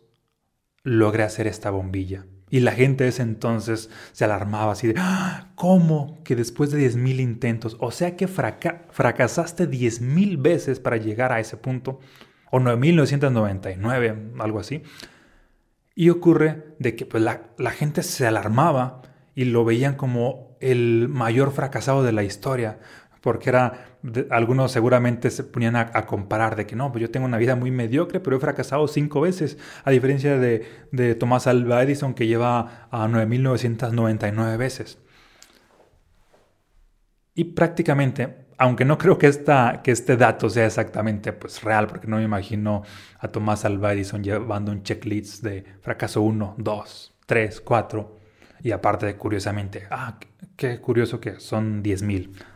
logré 0.82 1.22
hacer 1.22 1.46
esta 1.46 1.70
bombilla. 1.70 2.26
Y 2.52 2.60
la 2.60 2.72
gente 2.72 3.04
de 3.04 3.08
ese 3.10 3.22
entonces 3.22 3.88
se 4.12 4.26
alarmaba 4.26 4.72
así 4.72 4.86
de, 4.86 4.94
¡Ah! 4.98 5.52
¿cómo 5.54 6.22
que 6.22 6.36
después 6.36 6.70
de 6.70 6.86
10.000 6.86 7.18
intentos? 7.18 7.78
O 7.80 7.90
sea 7.90 8.14
que 8.14 8.28
fracasaste 8.28 9.70
10.000 9.70 10.42
veces 10.42 10.78
para 10.78 10.98
llegar 10.98 11.32
a 11.32 11.40
ese 11.40 11.56
punto, 11.56 11.98
o 12.50 12.60
9.999, 12.60 14.38
algo 14.38 14.60
así. 14.60 14.82
Y 15.94 16.10
ocurre 16.10 16.74
de 16.78 16.94
que 16.94 17.06
pues, 17.06 17.22
la, 17.22 17.40
la 17.56 17.70
gente 17.70 18.02
se 18.02 18.26
alarmaba 18.26 19.00
y 19.34 19.46
lo 19.46 19.64
veían 19.64 19.94
como 19.94 20.58
el 20.60 21.08
mayor 21.08 21.52
fracasado 21.52 22.02
de 22.02 22.12
la 22.12 22.22
historia 22.22 22.80
porque 23.22 23.50
era, 23.50 23.96
algunos 24.30 24.72
seguramente 24.72 25.30
se 25.30 25.44
ponían 25.44 25.76
a, 25.76 26.06
comparar 26.06 26.56
de 26.56 26.66
que 26.66 26.74
no, 26.74 26.90
pues 26.90 27.02
yo 27.02 27.10
tengo 27.10 27.24
una 27.24 27.38
vida 27.38 27.54
muy 27.54 27.70
mediocre, 27.70 28.18
pero 28.20 28.36
he 28.36 28.40
fracasado 28.40 28.88
cinco 28.88 29.20
veces, 29.20 29.58
a 29.84 29.90
diferencia 29.92 30.38
de, 30.38 30.66
de 30.90 31.14
Tomás 31.14 31.46
Alva 31.46 31.82
Edison 31.82 32.14
que 32.14 32.26
lleva 32.26 32.88
a 32.90 33.06
9.999 33.06 34.58
veces. 34.58 34.98
Y 37.34 37.44
prácticamente, 37.44 38.46
aunque 38.58 38.84
no 38.84 38.98
creo 38.98 39.18
que, 39.18 39.28
esta, 39.28 39.82
que 39.84 39.92
este 39.92 40.16
dato 40.16 40.50
sea 40.50 40.66
exactamente 40.66 41.32
pues, 41.32 41.62
real, 41.62 41.86
porque 41.86 42.08
no 42.08 42.16
me 42.16 42.24
imagino 42.24 42.82
a 43.20 43.28
Tomás 43.28 43.64
Alva 43.64 43.92
Edison 43.92 44.24
llevando 44.24 44.72
un 44.72 44.82
checklist 44.82 45.44
de 45.44 45.64
fracaso 45.80 46.22
1, 46.22 46.56
2, 46.58 47.14
3, 47.26 47.60
4, 47.60 48.18
y 48.64 48.72
aparte, 48.72 49.16
curiosamente, 49.16 49.84
ah, 49.90 50.18
qué 50.56 50.80
curioso 50.80 51.20
que 51.20 51.38
son 51.38 51.82
10.000 51.82 52.51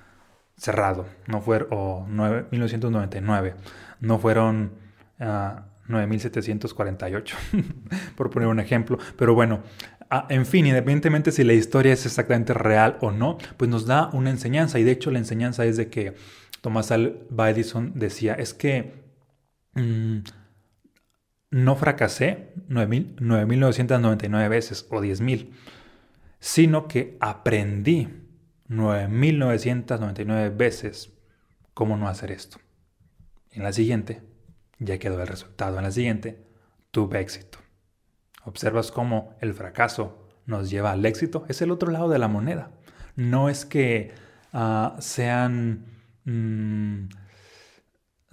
cerrado, 0.56 1.06
no 1.26 1.40
fue, 1.40 1.66
o 1.70 2.06
1999, 2.06 3.54
no 4.00 4.18
fueron 4.18 4.72
9748, 5.18 7.36
ah, 7.36 7.58
por 8.16 8.30
poner 8.30 8.48
un 8.48 8.60
ejemplo. 8.60 8.98
Pero 9.16 9.34
bueno, 9.34 9.62
ah, 10.10 10.26
en 10.30 10.46
fin, 10.46 10.66
independientemente 10.66 11.32
si 11.32 11.44
la 11.44 11.52
historia 11.52 11.92
es 11.92 12.06
exactamente 12.06 12.54
real 12.54 12.98
o 13.00 13.10
no, 13.10 13.38
pues 13.56 13.70
nos 13.70 13.86
da 13.86 14.10
una 14.12 14.30
enseñanza. 14.30 14.78
Y 14.78 14.84
de 14.84 14.92
hecho 14.92 15.10
la 15.10 15.18
enseñanza 15.18 15.64
es 15.64 15.76
de 15.76 15.88
que 15.88 16.14
Thomas 16.60 16.90
Alva 16.90 17.50
Edison 17.50 17.92
decía, 17.94 18.34
es 18.34 18.54
que 18.54 19.04
mm, 19.74 20.18
no 21.50 21.76
fracasé 21.76 22.52
9.999 22.68 24.48
veces 24.48 24.86
o 24.90 25.00
10.000, 25.00 25.50
sino 26.38 26.88
que 26.88 27.16
aprendí 27.20 28.25
9.999 28.68 30.56
veces 30.56 31.12
cómo 31.74 31.96
no 31.96 32.08
hacer 32.08 32.30
esto. 32.30 32.58
En 33.50 33.62
la 33.62 33.72
siguiente, 33.72 34.22
ya 34.78 34.98
quedó 34.98 35.20
el 35.20 35.28
resultado. 35.28 35.78
En 35.78 35.84
la 35.84 35.92
siguiente, 35.92 36.46
tuve 36.90 37.20
éxito. 37.20 37.58
Observas 38.44 38.92
cómo 38.92 39.34
el 39.40 39.54
fracaso 39.54 40.28
nos 40.46 40.70
lleva 40.70 40.92
al 40.92 41.04
éxito. 41.04 41.44
Es 41.48 41.62
el 41.62 41.70
otro 41.70 41.90
lado 41.90 42.08
de 42.08 42.18
la 42.18 42.28
moneda. 42.28 42.70
No 43.14 43.48
es 43.48 43.64
que 43.64 44.12
ah, 44.52 44.96
sean... 44.98 45.86
Mm, 46.24 47.08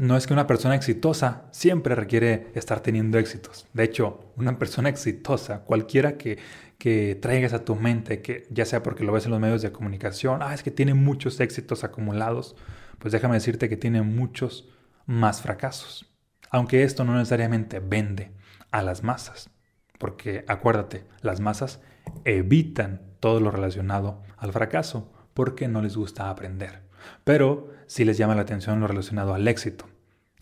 no 0.03 0.17
es 0.17 0.27
que 0.27 0.33
una 0.33 0.48
persona 0.48 0.75
exitosa 0.75 1.45
siempre 1.51 1.95
requiere 1.95 2.51
estar 2.55 2.81
teniendo 2.81 3.17
éxitos. 3.17 3.67
De 3.72 3.86
hecho, 3.86 4.33
una 4.36 4.60
persona 4.60 4.89
exitosa, 4.89 5.62
cualquiera 5.62 6.17
que, 6.17 6.39
que 6.77 7.15
traigas 7.15 7.53
a 7.53 7.63
tu 7.63 7.75
mente, 7.75 8.22
que 8.22 8.45
ya 8.50 8.65
sea 8.65 8.83
porque 8.83 9.05
lo 9.05 9.13
ves 9.13 9.24
en 9.24 9.31
los 9.31 9.39
medios 9.39 9.62
de 9.62 9.72
comunicación, 9.72 10.41
ah, 10.43 10.53
es 10.53 10.62
que 10.62 10.72
tiene 10.72 10.93
muchos 10.93 11.39
éxitos 11.39 11.86
acumulados, 11.86 12.57
pues 13.00 13.13
déjame 13.13 13.36
decirte 13.36 13.69
que 13.69 13.77
tiene 13.77 14.01
muchos 14.01 14.67
más 15.05 15.41
fracasos. 15.41 16.13
Aunque 16.50 16.83
esto 16.83 17.05
no 17.05 17.15
necesariamente 17.15 17.79
vende 17.79 18.33
a 18.72 18.81
las 18.81 19.03
masas, 19.03 19.51
porque 20.00 20.43
acuérdate, 20.50 21.05
las 21.22 21.39
masas 21.39 21.79
evitan 22.25 23.15
todo 23.22 23.39
lo 23.39 23.51
relacionado 23.51 24.22
al 24.36 24.51
fracaso 24.51 25.13
porque 25.33 25.69
no 25.69 25.81
les 25.81 25.95
gusta 25.95 26.29
aprender. 26.29 26.81
Pero 27.24 27.72
sí 27.88 28.03
les 28.03 28.17
llama 28.17 28.36
la 28.36 28.41
atención 28.41 28.81
lo 28.81 28.88
relacionado 28.88 29.33
al 29.33 29.48
éxito. 29.48 29.92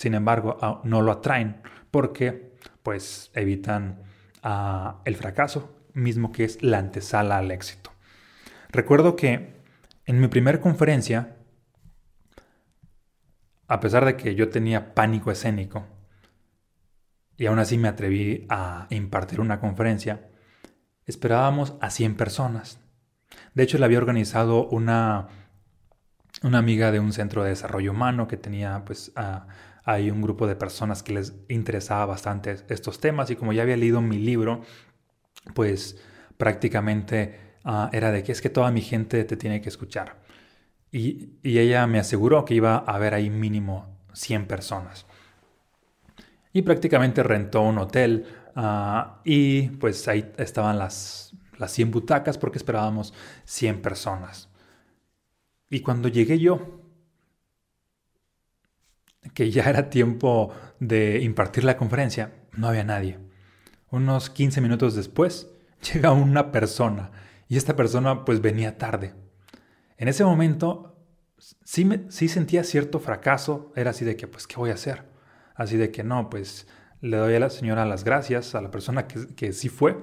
Sin 0.01 0.15
embargo, 0.15 0.81
no 0.84 1.03
lo 1.03 1.12
atraen 1.12 1.62
porque 1.91 2.58
pues 2.81 3.29
evitan 3.36 4.01
ah, 4.41 5.00
el 5.05 5.15
fracaso 5.15 5.77
mismo 5.93 6.31
que 6.31 6.43
es 6.43 6.63
la 6.63 6.79
antesala 6.79 7.38
al 7.38 7.51
éxito. 7.51 7.91
Recuerdo 8.70 9.15
que 9.15 9.62
en 10.08 10.20
mi 10.20 10.27
primera 10.27 10.60
conferencia, 10.60 11.38
a 13.67 13.79
pesar 13.79 14.05
de 14.05 14.17
que 14.17 14.34
yo 14.34 14.50
tenía 14.50 14.96
pánico 14.96 15.29
escénico, 15.29 15.86
y 17.38 17.46
aún 17.46 17.60
así 17.60 17.77
me 17.77 17.88
atreví 17.88 18.48
a 18.50 18.88
impartir 18.89 19.39
una 19.39 19.60
conferencia, 19.60 20.31
esperábamos 21.05 21.75
a 21.79 21.91
100 21.91 22.17
personas. 22.17 22.79
De 23.53 23.62
hecho, 23.62 23.77
le 23.77 23.86
había 23.86 24.00
organizado 24.00 24.67
una, 24.67 25.27
una 26.41 26.58
amiga 26.58 26.91
de 26.91 27.00
un 27.00 27.13
centro 27.13 27.43
de 27.43 27.50
desarrollo 27.50 27.91
humano 27.91 28.27
que 28.27 28.38
tenía 28.38 28.84
pues 28.84 29.12
ahí 29.83 30.11
un 30.11 30.21
grupo 30.21 30.47
de 30.47 30.55
personas 30.55 31.03
que 31.03 31.13
les 31.13 31.33
interesaba 31.50 32.05
bastante 32.05 32.55
estos 32.69 33.00
temas 33.00 33.29
y 33.29 33.35
como 33.35 33.53
ya 33.53 33.63
había 33.63 33.77
leído 33.77 34.01
mi 34.01 34.19
libro, 34.19 34.61
pues 35.53 35.97
prácticamente 36.38 37.39
ah, 37.63 37.89
era 37.93 38.11
de 38.11 38.23
que 38.23 38.31
es 38.31 38.41
que 38.41 38.50
toda 38.50 38.71
mi 38.71 38.81
gente 38.81 39.23
te 39.23 39.38
tiene 39.38 39.61
que 39.61 39.69
escuchar. 39.69 40.21
Y, 40.91 41.39
ella 41.43 41.88
me 41.88 42.00
aseguró 42.00 42.43
que 42.45 42.53
iba 42.53 42.75
a 42.75 42.95
haber 42.95 43.13
ahí 43.13 43.29
mínimo 43.29 43.97
100 44.13 44.47
personas. 44.47 45.05
Y 46.53 46.63
prácticamente 46.63 47.23
rentó 47.23 47.61
un 47.61 47.77
hotel 47.77 48.25
ah, 48.55 49.21
y 49.23 49.69
pues 49.69 50.07
ahí 50.07 50.31
estaban 50.38 50.77
las, 50.77 51.33
las 51.57 51.71
100 51.71 51.91
butacas 51.91 52.38
porque 52.38 52.57
esperábamos 52.57 53.13
100 53.45 53.81
personas. 53.81 54.50
Y 55.69 55.79
cuando 55.79 56.09
llegué 56.09 56.38
yo, 56.38 56.80
que 59.34 59.51
ya 59.51 59.70
era 59.70 59.90
tiempo 59.90 60.51
de 60.80 61.22
impartir 61.22 61.63
la 61.63 61.78
conferencia, 61.78 62.34
no 62.56 62.68
había 62.68 62.84
nadie. 62.84 63.20
Unos 63.90 64.30
15 64.30 64.62
minutos 64.62 64.96
después 64.96 65.50
llega 65.94 66.12
una 66.12 66.51
persona 66.51 67.12
y 67.48 67.58
esta 67.58 67.75
persona 67.75 68.25
pues 68.25 68.42
venía 68.42 68.78
tarde. 68.78 69.13
En 69.98 70.08
ese 70.08 70.24
momento 70.24 70.98
sí, 71.63 71.86
me, 71.86 72.10
sí 72.10 72.28
sentía 72.28 72.63
cierto 72.63 73.00
fracaso, 73.00 73.72
era 73.75 73.92
así 73.92 74.06
de 74.06 74.16
que 74.16 74.28
pues 74.28 74.48
¿qué 74.48 74.56
voy 74.56 74.72
a 74.72 74.75
hacer? 74.75 75.04
Así 75.56 75.78
de 75.78 75.92
que 75.92 76.04
no, 76.04 76.30
pues 76.30 76.68
le 77.01 77.18
doy 77.18 77.36
a 77.36 77.40
la 77.40 77.50
señora 77.50 77.86
las 77.86 78.04
gracias, 78.04 78.56
a 78.56 78.62
la 78.62 78.72
persona 78.72 79.08
que, 79.08 79.54
sí 79.54 79.70
fue. 79.70 79.98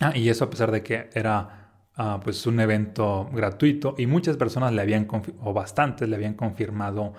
Ah, 0.00 0.12
y 0.14 0.28
eso 0.28 0.44
a 0.44 0.50
pesar 0.50 0.70
de 0.70 0.82
que 0.82 1.10
era 1.14 1.70
ah, 1.96 2.20
pues 2.22 2.46
un 2.46 2.60
evento 2.60 3.28
gratuito 3.32 3.94
y 3.98 4.06
muchas 4.06 4.36
personas 4.36 4.72
le 4.72 4.82
habían, 4.82 5.08
o 5.40 5.52
bastantes 5.52 6.08
le 6.08 6.16
habían 6.16 6.34
confirmado 6.34 7.14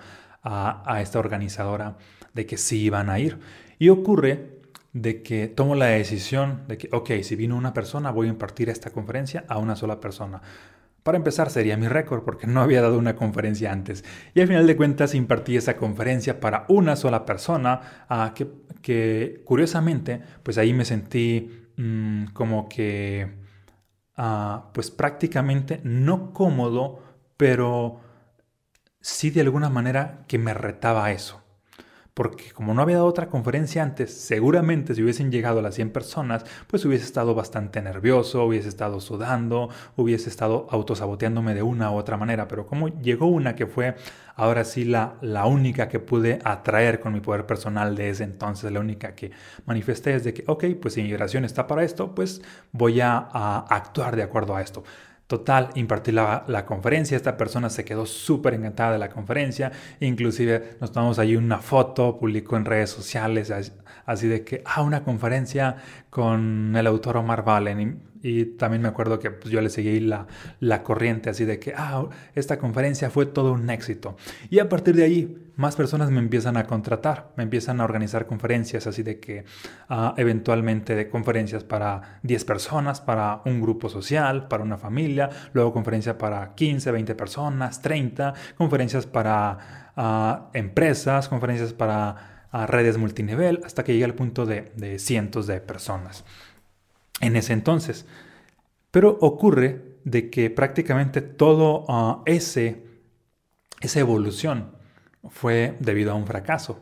a, 0.48 1.00
esta 1.00 1.18
organizadora 1.18 1.96
de 2.34 2.46
que 2.46 2.56
sí 2.56 2.82
iban 2.82 3.10
a 3.10 3.18
ir. 3.18 3.38
Y 3.78 3.90
ocurre 3.90 4.60
de 4.92 5.22
que 5.22 5.48
tomo 5.48 5.74
la 5.74 5.86
decisión 5.86 6.64
de 6.66 6.78
que, 6.78 6.88
ok, 6.92 7.10
si 7.22 7.36
vino 7.36 7.56
una 7.56 7.74
persona, 7.74 8.10
voy 8.10 8.26
a 8.26 8.30
impartir 8.30 8.70
esta 8.70 8.90
conferencia 8.90 9.44
a 9.48 9.58
una 9.58 9.76
sola 9.76 10.00
persona. 10.00 10.40
Para 11.02 11.18
empezar, 11.18 11.50
sería 11.50 11.76
mi 11.76 11.88
récord 11.88 12.22
porque 12.22 12.46
no 12.46 12.60
había 12.60 12.82
dado 12.82 12.98
una 12.98 13.14
conferencia 13.14 13.72
antes. 13.72 14.04
Y 14.34 14.40
al 14.40 14.48
final 14.48 14.66
de 14.66 14.76
cuentas 14.76 15.14
impartí 15.14 15.56
esa 15.56 15.76
conferencia 15.76 16.40
para 16.40 16.64
una 16.68 16.96
sola 16.96 17.24
persona, 17.24 18.06
uh, 18.10 18.34
que, 18.34 18.48
que, 18.82 19.42
curiosamente, 19.44 20.20
pues 20.42 20.58
ahí 20.58 20.72
me 20.72 20.84
sentí 20.84 21.66
mm, 21.76 22.26
como 22.32 22.68
que, 22.68 23.30
uh, 24.18 24.72
pues 24.72 24.90
prácticamente 24.90 25.80
no 25.84 26.32
cómodo, 26.32 27.00
pero 27.36 28.00
sí 29.00 29.30
de 29.30 29.40
alguna 29.42 29.68
manera 29.70 30.24
que 30.28 30.38
me 30.38 30.54
retaba 30.54 31.10
eso. 31.12 31.42
porque 32.14 32.52
como 32.52 32.74
no 32.74 32.82
había 32.82 32.96
dado 32.96 33.08
otra 33.08 33.28
conferencia 33.28 33.82
antes, 33.82 34.12
seguramente 34.12 34.94
si 34.94 35.02
hubiesen 35.02 35.32
llegado 35.32 35.62
las 35.62 35.76
100 35.76 35.92
personas, 35.92 36.44
pues 36.66 36.84
hubiese 36.84 37.04
estado 37.04 37.34
bastante 37.34 37.82
nervioso, 37.82 38.44
hubiese 38.44 38.68
estado 38.68 39.00
sudando, 39.00 39.70
hubiese 39.96 40.28
estado 40.30 40.66
autosaboteándome 40.70 41.54
de 41.54 41.62
una 41.62 41.92
u 41.92 41.96
otra 41.96 42.16
manera, 42.18 42.48
pero 42.48 42.66
como 42.66 42.88
llegó 42.88 43.26
una 43.26 43.54
que 43.56 43.66
fue 43.66 43.96
ahora 44.36 44.64
sí 44.64 44.84
la, 44.84 45.16
la 45.20 45.46
única 45.46 45.88
que 45.88 46.00
pude 46.00 46.40
atraer 46.44 47.00
con 47.00 47.12
mi 47.12 47.20
poder 47.20 47.46
personal 47.46 47.94
de 47.96 48.10
ese 48.10 48.24
entonces, 48.24 48.72
la 48.72 48.80
única 48.80 49.14
que 49.14 49.30
manifesté 49.66 50.14
es 50.14 50.24
de 50.24 50.34
que, 50.34 50.44
ok, 50.46 50.64
pues 50.80 50.94
si 50.94 51.02
mi 51.02 51.08
vibración 51.08 51.44
está 51.44 51.66
para 51.66 51.84
esto, 51.84 52.14
pues 52.14 52.42
voy 52.72 53.00
a 53.00 53.18
actuar 53.68 54.16
de 54.16 54.22
acuerdo 54.24 54.56
a 54.56 54.62
esto. 54.62 54.84
Total, 55.28 55.68
impartí 55.74 56.10
la, 56.10 56.44
la, 56.46 56.64
conferencia, 56.64 57.14
esta 57.14 57.36
persona 57.36 57.68
se 57.68 57.84
quedó 57.84 58.06
súper 58.06 58.54
encantada 58.54 58.92
de 58.92 58.98
la 58.98 59.10
conferencia, 59.10 59.70
inclusive 60.00 60.78
nos 60.80 60.90
tomamos 60.90 61.18
ahí 61.18 61.36
una 61.36 61.58
foto, 61.58 62.18
publicó 62.18 62.56
en 62.56 62.64
redes 62.64 62.88
sociales, 62.88 63.52
así 64.06 64.26
de 64.26 64.42
que, 64.42 64.62
ah, 64.64 64.80
una 64.80 65.04
conferencia 65.04 65.76
con 66.08 66.74
el 66.74 66.86
autor 66.86 67.18
Omar 67.18 67.44
Valen, 67.44 68.00
y, 68.22 68.44
también 68.56 68.82
me 68.82 68.88
acuerdo 68.88 69.18
que 69.18 69.30
pues, 69.30 69.50
yo 69.52 69.60
le 69.60 69.70
seguí 69.70 70.00
la, 70.00 70.26
la 70.60 70.82
corriente, 70.82 71.30
así 71.30 71.44
de 71.44 71.58
que, 71.58 71.74
ah, 71.76 72.08
esta 72.34 72.58
conferencia 72.58 73.10
fue 73.10 73.26
todo 73.26 73.52
un 73.52 73.68
éxito. 73.70 74.16
Y 74.50 74.58
a 74.58 74.68
partir 74.68 74.96
de 74.96 75.04
ahí, 75.04 75.48
más 75.58 75.74
personas 75.74 76.10
me 76.12 76.20
empiezan 76.20 76.56
a 76.56 76.68
contratar, 76.68 77.32
me 77.36 77.42
empiezan 77.42 77.80
a 77.80 77.84
organizar 77.84 78.26
conferencias, 78.26 78.86
así 78.86 79.02
de 79.02 79.18
que 79.18 79.44
uh, 79.90 80.12
eventualmente 80.16 80.94
de 80.94 81.08
conferencias 81.08 81.64
para 81.64 82.20
10 82.22 82.44
personas, 82.44 83.00
para 83.00 83.42
un 83.44 83.60
grupo 83.60 83.88
social, 83.88 84.46
para 84.46 84.62
una 84.62 84.78
familia, 84.78 85.28
luego 85.52 85.72
conferencia 85.72 86.16
para 86.16 86.54
15, 86.54 86.92
20 86.92 87.14
personas, 87.16 87.82
30, 87.82 88.34
conferencias 88.56 89.06
para 89.06 89.88
empresas, 90.54 91.28
conferencias 91.28 91.72
para 91.72 92.46
uh, 92.52 92.66
redes 92.66 92.96
multinivel, 92.96 93.60
hasta 93.64 93.82
que 93.82 93.94
llegué 93.94 94.04
al 94.04 94.14
punto 94.14 94.46
de, 94.46 94.70
de 94.76 95.00
cientos 95.00 95.48
de 95.48 95.60
personas 95.60 96.24
en 97.20 97.36
ese 97.36 97.52
entonces. 97.52 98.06
Pero 98.90 99.18
ocurre 99.20 99.98
de 100.04 100.30
que 100.30 100.50
prácticamente 100.50 101.20
todo 101.20 102.22
ese, 102.26 102.84
esa 103.80 104.00
evolución 104.00 104.72
fue 105.28 105.76
debido 105.80 106.12
a 106.12 106.14
un 106.14 106.26
fracaso. 106.26 106.80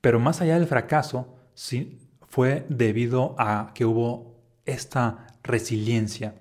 Pero 0.00 0.20
más 0.20 0.40
allá 0.40 0.58
del 0.58 0.66
fracaso, 0.66 1.36
sí, 1.54 1.98
fue 2.28 2.66
debido 2.68 3.34
a 3.38 3.72
que 3.74 3.84
hubo 3.84 4.36
esta 4.64 5.26
resiliencia 5.42 6.34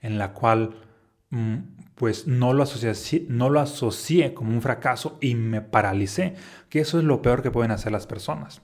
en 0.00 0.18
la 0.18 0.32
cual 0.32 0.74
mm, 1.30 1.56
pues 1.94 2.26
no 2.26 2.52
lo, 2.52 2.62
asocié, 2.62 3.26
no 3.28 3.50
lo 3.50 3.60
asocié 3.60 4.34
como 4.34 4.52
un 4.52 4.62
fracaso 4.62 5.18
y 5.20 5.34
me 5.34 5.60
paralicé, 5.60 6.34
que 6.68 6.80
eso 6.80 6.98
es 6.98 7.04
lo 7.04 7.22
peor 7.22 7.42
que 7.42 7.50
pueden 7.50 7.70
hacer 7.70 7.92
las 7.92 8.06
personas. 8.06 8.62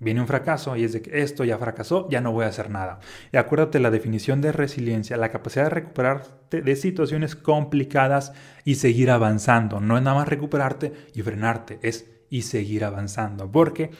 Viene 0.00 0.22
un 0.22 0.26
fracaso 0.26 0.76
y 0.76 0.84
es 0.84 0.94
de 0.94 1.02
que 1.02 1.20
esto 1.20 1.44
ya 1.44 1.58
fracasó, 1.58 2.08
ya 2.08 2.22
no 2.22 2.32
voy 2.32 2.46
a 2.46 2.48
hacer 2.48 2.70
nada. 2.70 3.00
Y 3.32 3.36
acuérdate 3.36 3.78
la 3.80 3.90
definición 3.90 4.40
de 4.40 4.50
resiliencia, 4.50 5.18
la 5.18 5.30
capacidad 5.30 5.64
de 5.64 5.70
recuperarte 5.70 6.62
de 6.62 6.74
situaciones 6.74 7.36
complicadas 7.36 8.32
y 8.64 8.76
seguir 8.76 9.10
avanzando. 9.10 9.78
No 9.78 9.98
es 9.98 10.02
nada 10.02 10.16
más 10.16 10.28
recuperarte 10.28 10.94
y 11.14 11.20
frenarte, 11.20 11.78
es 11.82 12.10
y 12.30 12.42
seguir 12.42 12.84
avanzando. 12.84 13.52
Porque 13.52 13.90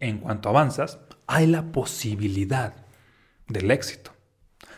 en 0.00 0.18
cuanto 0.18 0.50
avanzas, 0.50 0.98
hay 1.26 1.46
la 1.46 1.72
posibilidad 1.72 2.74
del 3.48 3.70
éxito. 3.70 4.12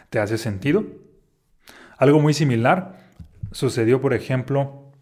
¿Te 0.08 0.20
hace 0.20 0.38
sentido? 0.38 0.84
Algo 1.96 2.20
muy 2.20 2.32
similar 2.32 3.10
sucedió, 3.50 4.00
por 4.00 4.14
ejemplo, 4.14 4.92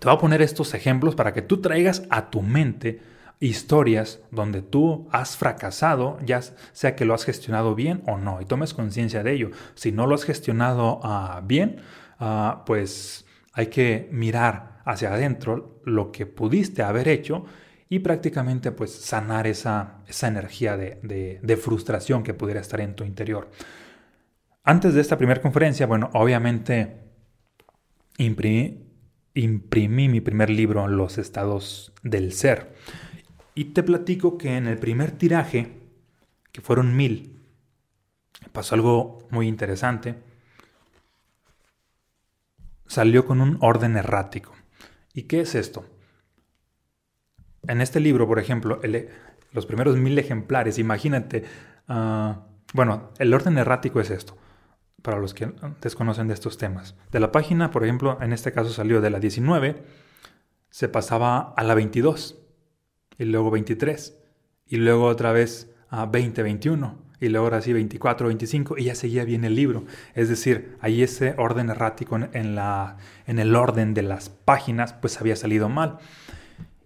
te 0.00 0.08
voy 0.08 0.16
a 0.16 0.18
poner 0.18 0.42
estos 0.42 0.74
ejemplos 0.74 1.14
para 1.14 1.32
que 1.32 1.42
tú 1.42 1.60
traigas 1.60 2.02
a 2.10 2.30
tu 2.30 2.42
mente 2.42 3.00
historias 3.42 4.20
donde 4.30 4.62
tú 4.62 5.08
has 5.10 5.36
fracasado, 5.36 6.16
ya 6.24 6.40
sea 6.72 6.94
que 6.94 7.04
lo 7.04 7.12
has 7.12 7.24
gestionado 7.24 7.74
bien 7.74 8.02
o 8.06 8.16
no, 8.16 8.40
y 8.40 8.44
tomes 8.44 8.72
conciencia 8.72 9.24
de 9.24 9.32
ello. 9.32 9.50
Si 9.74 9.90
no 9.90 10.06
lo 10.06 10.14
has 10.14 10.22
gestionado 10.22 11.00
uh, 11.02 11.44
bien, 11.44 11.80
uh, 12.20 12.64
pues 12.64 13.26
hay 13.52 13.66
que 13.66 14.08
mirar 14.12 14.80
hacia 14.84 15.12
adentro 15.12 15.80
lo 15.84 16.12
que 16.12 16.24
pudiste 16.24 16.84
haber 16.84 17.08
hecho 17.08 17.44
y 17.88 17.98
prácticamente 17.98 18.70
pues 18.70 18.92
sanar 18.92 19.48
esa, 19.48 19.98
esa 20.06 20.28
energía 20.28 20.76
de, 20.76 21.00
de, 21.02 21.40
de, 21.42 21.56
frustración 21.56 22.22
que 22.22 22.34
pudiera 22.34 22.60
estar 22.60 22.80
en 22.80 22.94
tu 22.94 23.02
interior. 23.02 23.50
Antes 24.62 24.94
de 24.94 25.00
esta 25.00 25.18
primera 25.18 25.42
conferencia, 25.42 25.86
bueno, 25.86 26.10
obviamente 26.14 27.02
imprimí, 28.18 28.86
imprimí 29.34 30.08
mi 30.08 30.20
primer 30.20 30.48
libro, 30.48 30.86
Los 30.86 31.18
estados 31.18 31.92
del 32.04 32.32
ser. 32.32 32.72
Y 33.54 33.66
te 33.66 33.82
platico 33.82 34.38
que 34.38 34.56
en 34.56 34.66
el 34.66 34.78
primer 34.78 35.12
tiraje, 35.12 35.72
que 36.52 36.60
fueron 36.60 36.96
mil, 36.96 37.38
pasó 38.52 38.74
algo 38.74 39.26
muy 39.30 39.46
interesante. 39.46 40.16
Salió 42.86 43.26
con 43.26 43.40
un 43.40 43.58
orden 43.60 43.96
errático. 43.96 44.52
¿Y 45.12 45.22
qué 45.24 45.40
es 45.40 45.54
esto? 45.54 45.84
En 47.66 47.80
este 47.80 48.00
libro, 48.00 48.26
por 48.26 48.38
ejemplo, 48.38 48.80
los 49.52 49.66
primeros 49.66 49.96
mil 49.96 50.18
ejemplares, 50.18 50.78
imagínate, 50.78 51.44
uh, 51.88 52.34
bueno, 52.72 53.10
el 53.18 53.32
orden 53.32 53.58
errático 53.58 54.00
es 54.00 54.10
esto, 54.10 54.36
para 55.02 55.18
los 55.18 55.34
que 55.34 55.52
desconocen 55.80 56.28
de 56.28 56.34
estos 56.34 56.58
temas. 56.58 56.96
De 57.12 57.20
la 57.20 57.30
página, 57.30 57.70
por 57.70 57.84
ejemplo, 57.84 58.18
en 58.20 58.32
este 58.32 58.52
caso 58.52 58.70
salió 58.70 59.00
de 59.00 59.10
la 59.10 59.20
19, 59.20 59.84
se 60.70 60.88
pasaba 60.88 61.52
a 61.56 61.62
la 61.62 61.74
22 61.74 62.41
y 63.18 63.24
luego 63.24 63.50
23, 63.50 64.18
y 64.66 64.76
luego 64.76 65.06
otra 65.06 65.32
vez 65.32 65.70
a 65.88 66.06
20, 66.06 66.42
21, 66.42 66.98
y 67.20 67.28
luego 67.28 67.46
ahora 67.46 67.62
sí 67.62 67.72
24, 67.72 68.26
25, 68.26 68.78
y 68.78 68.84
ya 68.84 68.94
seguía 68.94 69.24
bien 69.24 69.44
el 69.44 69.54
libro. 69.54 69.84
Es 70.14 70.28
decir, 70.28 70.76
ahí 70.80 71.02
ese 71.02 71.34
orden 71.38 71.70
errático 71.70 72.18
en, 72.32 72.54
la, 72.54 72.96
en 73.26 73.38
el 73.38 73.54
orden 73.54 73.94
de 73.94 74.02
las 74.02 74.28
páginas, 74.28 74.92
pues 74.94 75.20
había 75.20 75.36
salido 75.36 75.68
mal. 75.68 75.98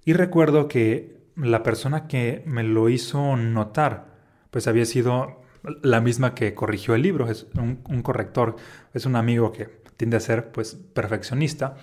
Y 0.04 0.12
recuerdo 0.12 0.68
que 0.68 1.16
la 1.36 1.62
persona 1.62 2.06
que 2.06 2.42
me 2.46 2.64
lo 2.64 2.88
hizo 2.88 3.36
notar, 3.36 4.16
pues 4.50 4.66
había 4.66 4.84
sido 4.84 5.42
la 5.82 6.00
misma 6.00 6.34
que 6.34 6.54
corrigió 6.54 6.94
el 6.94 7.02
libro, 7.02 7.30
es 7.30 7.46
un, 7.54 7.80
un 7.88 8.02
corrector, 8.02 8.56
es 8.92 9.06
un 9.06 9.16
amigo 9.16 9.52
que 9.52 9.68
tiende 9.96 10.16
a 10.16 10.20
ser 10.20 10.52
pues 10.52 10.74
perfeccionista. 10.74 11.76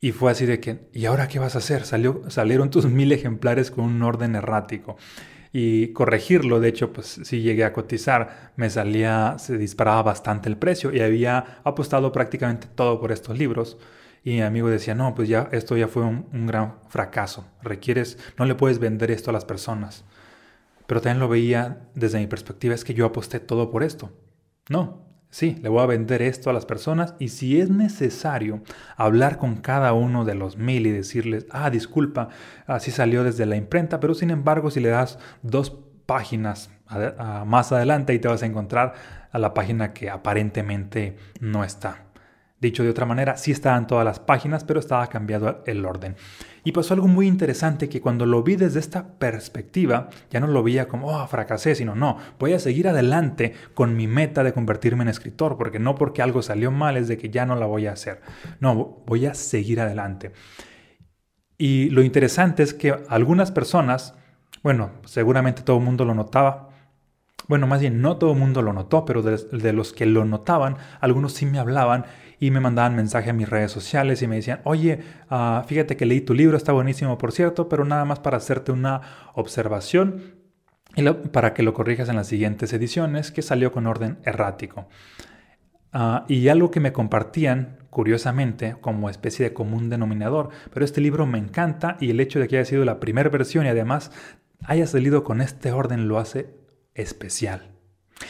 Y 0.00 0.12
fue 0.12 0.30
así 0.30 0.46
de 0.46 0.60
que, 0.60 0.88
¿y 0.92 1.04
ahora 1.04 1.28
qué 1.28 1.38
vas 1.38 1.54
a 1.56 1.58
hacer? 1.58 1.84
Salió, 1.84 2.22
salieron 2.30 2.70
tus 2.70 2.86
mil 2.90 3.12
ejemplares 3.12 3.70
con 3.70 3.84
un 3.84 4.02
orden 4.02 4.34
errático. 4.34 4.96
Y 5.52 5.88
corregirlo, 5.92 6.60
de 6.60 6.68
hecho, 6.68 6.92
pues 6.92 7.20
sí 7.24 7.42
llegué 7.42 7.64
a 7.64 7.72
cotizar, 7.72 8.52
me 8.56 8.70
salía, 8.70 9.36
se 9.38 9.58
disparaba 9.58 10.02
bastante 10.02 10.48
el 10.48 10.56
precio 10.56 10.94
y 10.94 11.00
había 11.00 11.60
apostado 11.64 12.12
prácticamente 12.12 12.68
todo 12.74 13.00
por 13.00 13.12
estos 13.12 13.36
libros. 13.36 13.76
Y 14.22 14.32
mi 14.32 14.42
amigo 14.42 14.68
decía, 14.68 14.94
no, 14.94 15.14
pues 15.14 15.28
ya 15.28 15.48
esto 15.52 15.76
ya 15.76 15.88
fue 15.88 16.04
un, 16.04 16.28
un 16.32 16.46
gran 16.46 16.76
fracaso. 16.88 17.46
Requieres, 17.62 18.18
no 18.38 18.44
le 18.44 18.54
puedes 18.54 18.78
vender 18.78 19.10
esto 19.10 19.30
a 19.30 19.32
las 19.32 19.44
personas. 19.44 20.04
Pero 20.86 21.00
también 21.00 21.20
lo 21.20 21.28
veía 21.28 21.88
desde 21.94 22.20
mi 22.20 22.26
perspectiva, 22.26 22.74
es 22.74 22.84
que 22.84 22.94
yo 22.94 23.06
aposté 23.06 23.40
todo 23.40 23.70
por 23.70 23.82
esto. 23.82 24.12
No, 24.68 25.09
Sí, 25.30 25.56
le 25.62 25.68
voy 25.68 25.80
a 25.80 25.86
vender 25.86 26.22
esto 26.22 26.50
a 26.50 26.52
las 26.52 26.66
personas 26.66 27.14
y 27.20 27.28
si 27.28 27.60
es 27.60 27.70
necesario 27.70 28.62
hablar 28.96 29.38
con 29.38 29.56
cada 29.56 29.92
uno 29.92 30.24
de 30.24 30.34
los 30.34 30.56
mil 30.56 30.88
y 30.88 30.90
decirles, 30.90 31.46
ah, 31.50 31.70
disculpa, 31.70 32.30
así 32.66 32.90
salió 32.90 33.22
desde 33.22 33.46
la 33.46 33.54
imprenta, 33.54 34.00
pero 34.00 34.14
sin 34.14 34.30
embargo 34.30 34.72
si 34.72 34.80
le 34.80 34.88
das 34.88 35.20
dos 35.42 35.78
páginas 36.04 36.70
más 37.46 37.70
adelante 37.70 38.12
y 38.12 38.18
te 38.18 38.26
vas 38.26 38.42
a 38.42 38.46
encontrar 38.46 38.94
a 39.30 39.38
la 39.38 39.54
página 39.54 39.92
que 39.92 40.10
aparentemente 40.10 41.16
no 41.40 41.62
está. 41.62 42.09
Dicho 42.60 42.82
de 42.82 42.90
otra 42.90 43.06
manera, 43.06 43.38
sí 43.38 43.52
estaban 43.52 43.86
todas 43.86 44.04
las 44.04 44.20
páginas, 44.20 44.64
pero 44.64 44.80
estaba 44.80 45.06
cambiado 45.06 45.62
el 45.66 45.86
orden. 45.86 46.16
Y 46.62 46.72
pasó 46.72 46.92
algo 46.92 47.08
muy 47.08 47.26
interesante 47.26 47.88
que 47.88 48.02
cuando 48.02 48.26
lo 48.26 48.42
vi 48.42 48.56
desde 48.56 48.80
esta 48.80 49.14
perspectiva, 49.18 50.10
ya 50.30 50.40
no 50.40 50.46
lo 50.46 50.62
veía 50.62 50.86
como, 50.86 51.08
oh, 51.08 51.26
fracasé, 51.26 51.74
sino 51.74 51.94
no, 51.94 52.18
voy 52.38 52.52
a 52.52 52.58
seguir 52.58 52.86
adelante 52.86 53.54
con 53.72 53.96
mi 53.96 54.06
meta 54.06 54.44
de 54.44 54.52
convertirme 54.52 55.04
en 55.04 55.08
escritor, 55.08 55.56
porque 55.56 55.78
no 55.78 55.94
porque 55.94 56.20
algo 56.20 56.42
salió 56.42 56.70
mal 56.70 56.98
es 56.98 57.08
de 57.08 57.16
que 57.16 57.30
ya 57.30 57.46
no 57.46 57.56
la 57.56 57.64
voy 57.64 57.86
a 57.86 57.92
hacer. 57.92 58.20
No, 58.60 59.02
voy 59.06 59.24
a 59.24 59.32
seguir 59.32 59.80
adelante. 59.80 60.32
Y 61.56 61.88
lo 61.90 62.02
interesante 62.02 62.62
es 62.62 62.74
que 62.74 62.94
algunas 63.08 63.52
personas, 63.52 64.14
bueno, 64.62 64.90
seguramente 65.06 65.62
todo 65.62 65.78
el 65.78 65.84
mundo 65.84 66.04
lo 66.04 66.14
notaba, 66.14 66.68
bueno, 67.48 67.66
más 67.66 67.80
bien 67.80 68.00
no 68.00 68.16
todo 68.16 68.32
el 68.32 68.38
mundo 68.38 68.62
lo 68.62 68.72
notó, 68.72 69.04
pero 69.04 69.22
de, 69.22 69.36
de, 69.36 69.72
los 69.72 69.92
que 69.92 70.06
lo 70.06 70.24
notaban, 70.24 70.76
algunos 71.00 71.32
sí 71.32 71.46
me 71.46 71.58
hablaban 71.58 72.04
y 72.40 72.50
me 72.50 72.58
mandaban 72.58 72.96
mensaje 72.96 73.30
a 73.30 73.34
mis 73.34 73.48
redes 73.48 73.70
sociales 73.70 74.22
y 74.22 74.26
me 74.26 74.36
decían, 74.36 74.62
oye, 74.64 75.00
uh, 75.30 75.62
fíjate 75.66 75.96
que 75.96 76.06
leí 76.06 76.22
tu 76.22 76.32
libro, 76.32 76.56
está 76.56 76.72
buenísimo 76.72 77.18
por 77.18 77.32
cierto, 77.32 77.68
pero 77.68 77.84
nada 77.84 78.06
más 78.06 78.18
para 78.20 78.38
hacerte 78.38 78.72
una 78.72 79.02
observación 79.34 80.40
y 80.96 81.02
lo, 81.02 81.22
para 81.22 81.52
que 81.52 81.62
lo 81.62 81.74
corrijas 81.74 82.08
en 82.08 82.16
las 82.16 82.26
siguientes 82.26 82.72
ediciones, 82.72 83.30
que 83.30 83.42
salió 83.42 83.70
con 83.70 83.86
orden 83.86 84.18
errático. 84.24 84.88
Ah, 85.92 86.24
y 86.28 86.48
algo 86.48 86.70
que 86.70 86.80
me 86.80 86.92
compartían, 86.92 87.78
curiosamente, 87.90 88.76
como 88.80 89.10
especie 89.10 89.44
de 89.44 89.52
común 89.52 89.90
denominador. 89.90 90.48
Pero 90.72 90.84
este 90.84 91.00
libro 91.00 91.26
me 91.26 91.38
encanta 91.38 91.98
y 92.00 92.10
el 92.10 92.20
hecho 92.20 92.40
de 92.40 92.48
que 92.48 92.56
haya 92.56 92.64
sido 92.64 92.84
la 92.84 93.00
primera 93.00 93.28
versión 93.28 93.66
y 93.66 93.68
además 93.68 94.12
haya 94.64 94.86
salido 94.86 95.24
con 95.24 95.40
este 95.40 95.72
orden 95.72 96.08
lo 96.08 96.18
hace 96.18 96.54
especial. 96.94 97.72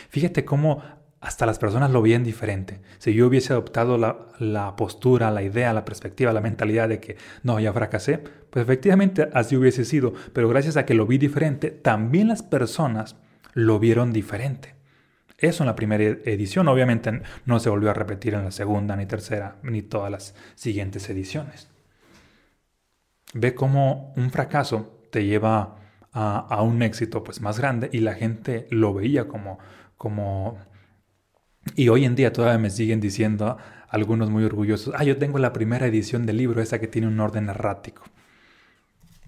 Fíjate 0.09 0.45
cómo 0.45 0.83
hasta 1.21 1.45
las 1.45 1.59
personas 1.59 1.91
lo 1.91 2.01
veían 2.01 2.25
diferente. 2.25 2.81
Si 2.99 3.13
yo 3.13 3.27
hubiese 3.27 3.53
adoptado 3.53 3.99
la, 3.99 4.77
postura, 4.77 5.31
la 5.31 5.43
idea, 5.43 5.75
la 5.75 5.85
perspectiva, 5.85 6.33
la 6.33 6.41
mentalidad 6.41 6.89
de 6.89 6.99
que 6.99 7.17
no, 7.43 7.61
ya 7.61 7.73
fracasé, 7.75 8.19
pues 8.19 8.63
efectivamente 8.63 9.29
así 9.35 9.55
hubiese 9.57 9.85
sido, 9.85 10.15
pero 10.33 10.49
gracias 10.49 10.79
a 10.79 10.87
que 10.87 10.95
lo 10.95 11.07
vi 11.07 11.19
diferente, 11.19 11.71
también 11.71 12.29
las 12.29 12.43
personas 12.43 13.17
lo 13.53 13.79
vieron 13.79 14.13
diferente. 14.13 14.75
Eso 15.37 15.63
en 15.63 15.69
la 15.69 15.77
primera 15.77 16.05
edición, 16.05 16.69
obviamente 16.69 17.23
no 17.45 17.61
se 17.61 17.71
volvió 17.71 17.91
a 17.91 17.95
repetir 17.95 18.35
en 18.35 18.45
la 18.45 18.51
segunda, 18.51 18.97
ni 18.97 19.07
tercera, 19.07 19.57
ni 19.63 19.83
todas 19.83 20.11
las 20.11 20.35
siguientes 20.55 21.09
ediciones. 21.11 21.69
Ve 23.35 23.55
cómo 23.55 24.13
un 24.17 24.31
fracaso 24.31 25.03
te 25.11 25.25
lleva 25.25 25.77
a, 26.13 26.39
a 26.39 26.63
un 26.63 26.83
éxito 26.83 27.23
pues, 27.23 27.41
más 27.41 27.59
grande 27.59 27.91
y 27.93 28.01
la 28.01 28.15
gente 28.15 28.67
lo 28.71 28.93
veía 28.93 29.29
como, 29.29 29.59
como 29.97 30.59
y 31.77 31.89
hoy 31.89 32.05
en 32.05 32.15
día 32.15 32.33
todavía 32.33 32.59
me 32.59 32.71
siguen 32.71 33.01
diciendo 33.01 33.59
algunos 33.89 34.31
muy 34.31 34.45
orgullosos, 34.45 34.95
ah, 34.97 35.05
yo 35.05 35.19
tengo 35.19 35.39
la 35.39 35.53
primera 35.53 35.87
edición 35.87 36.27
del 36.27 36.37
libro, 36.37 36.63
esa 36.63 36.79
que 36.79 36.89
tiene 36.89 37.09
un 37.09 37.21
orden 37.21 37.49
errático. 37.49 38.05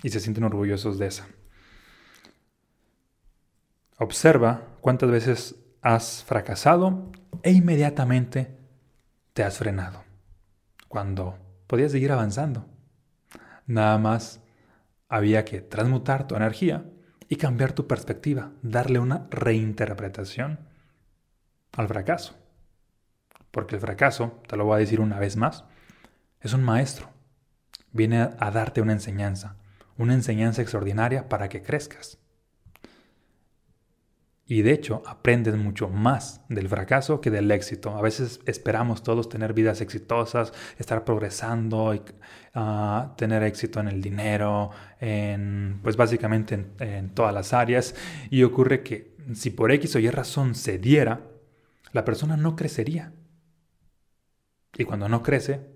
Y 0.03 0.11
se 0.11 0.21
sienten 0.21 0.45
orgullosos 0.45 0.99
de 0.99 1.07
esa. 1.07 1.27
Observa 3.99 4.63
cuántas 4.81 5.11
veces 5.11 5.57
has 5.81 6.25
fracasado 6.25 7.11
e 7.43 7.53
inmediatamente 7.53 8.57
te 9.33 9.43
has 9.45 9.59
frenado. 9.59 10.05
Cuando 10.89 11.39
podías 11.67 11.93
seguir 11.93 12.13
avanzando. 12.13 12.67
Nada 13.67 13.97
más 13.99 14.41
había 15.09 15.45
que 15.45 15.61
transmutar 15.61 16.27
tu 16.27 16.35
energía 16.35 16.85
y 17.29 17.37
cambiar 17.37 17.73
tu 17.73 17.87
perspectiva, 17.87 18.53
darle 18.63 18.99
una 18.99 19.27
reinterpretación 19.31 20.72
al 21.77 21.89
fracaso. 21.89 22.35
Porque 23.51 23.75
el 23.75 23.81
fracaso, 23.81 24.41
te 24.49 24.57
lo 24.57 24.65
voy 24.65 24.77
a 24.77 24.79
decir 24.79 25.01
una 25.01 25.19
vez 25.19 25.37
más, 25.37 25.65
es 26.41 26.53
un 26.53 26.63
maestro. 26.63 27.11
Viene 27.93 28.23
a, 28.23 28.51
darte 28.51 28.81
una 28.81 28.93
enseñanza, 28.93 29.57
una 29.99 30.15
enseñanza 30.15 30.63
extraordinaria 30.63 31.29
para 31.29 31.49
que 31.49 31.63
crezcas. 31.63 32.19
Y 34.47 34.63
de 34.63 34.73
hecho, 34.73 35.03
aprendes 35.07 35.57
mucho 35.57 35.89
más 35.89 36.43
del 36.49 36.69
fracaso 36.69 37.21
que 37.21 37.31
del 37.31 37.51
éxito. 37.51 37.97
A 37.97 38.03
veces 38.03 38.41
esperamos 38.47 39.03
todos 39.03 39.29
tener 39.29 39.55
vidas 39.55 39.81
exitosas, 39.81 40.53
estar 40.79 41.05
progresando, 41.05 41.95
y, 41.95 42.03
ah, 42.55 43.15
tener 43.17 43.43
éxito 43.45 43.81
en 43.81 43.89
el 43.89 44.03
dinero, 44.03 44.71
en, 45.01 45.79
pues 45.83 45.97
básicamente 45.97 46.55
en, 46.55 46.73
en 46.81 47.15
todas 47.15 47.33
las 47.33 47.53
áreas. 47.53 47.95
Y 48.31 48.43
ocurre 48.43 48.83
que 48.83 49.15
si 49.35 49.51
por 49.51 49.71
X 49.73 49.97
o 49.97 49.99
Y 50.01 50.11
razón 50.11 50.55
se 50.55 50.79
diera, 50.79 51.32
la 51.93 52.05
persona 52.05 52.37
no 52.37 52.57
crecería. 52.57 53.13
Y 54.77 54.85
cuando 54.85 55.09
no 55.09 55.23
crece, 55.23 55.71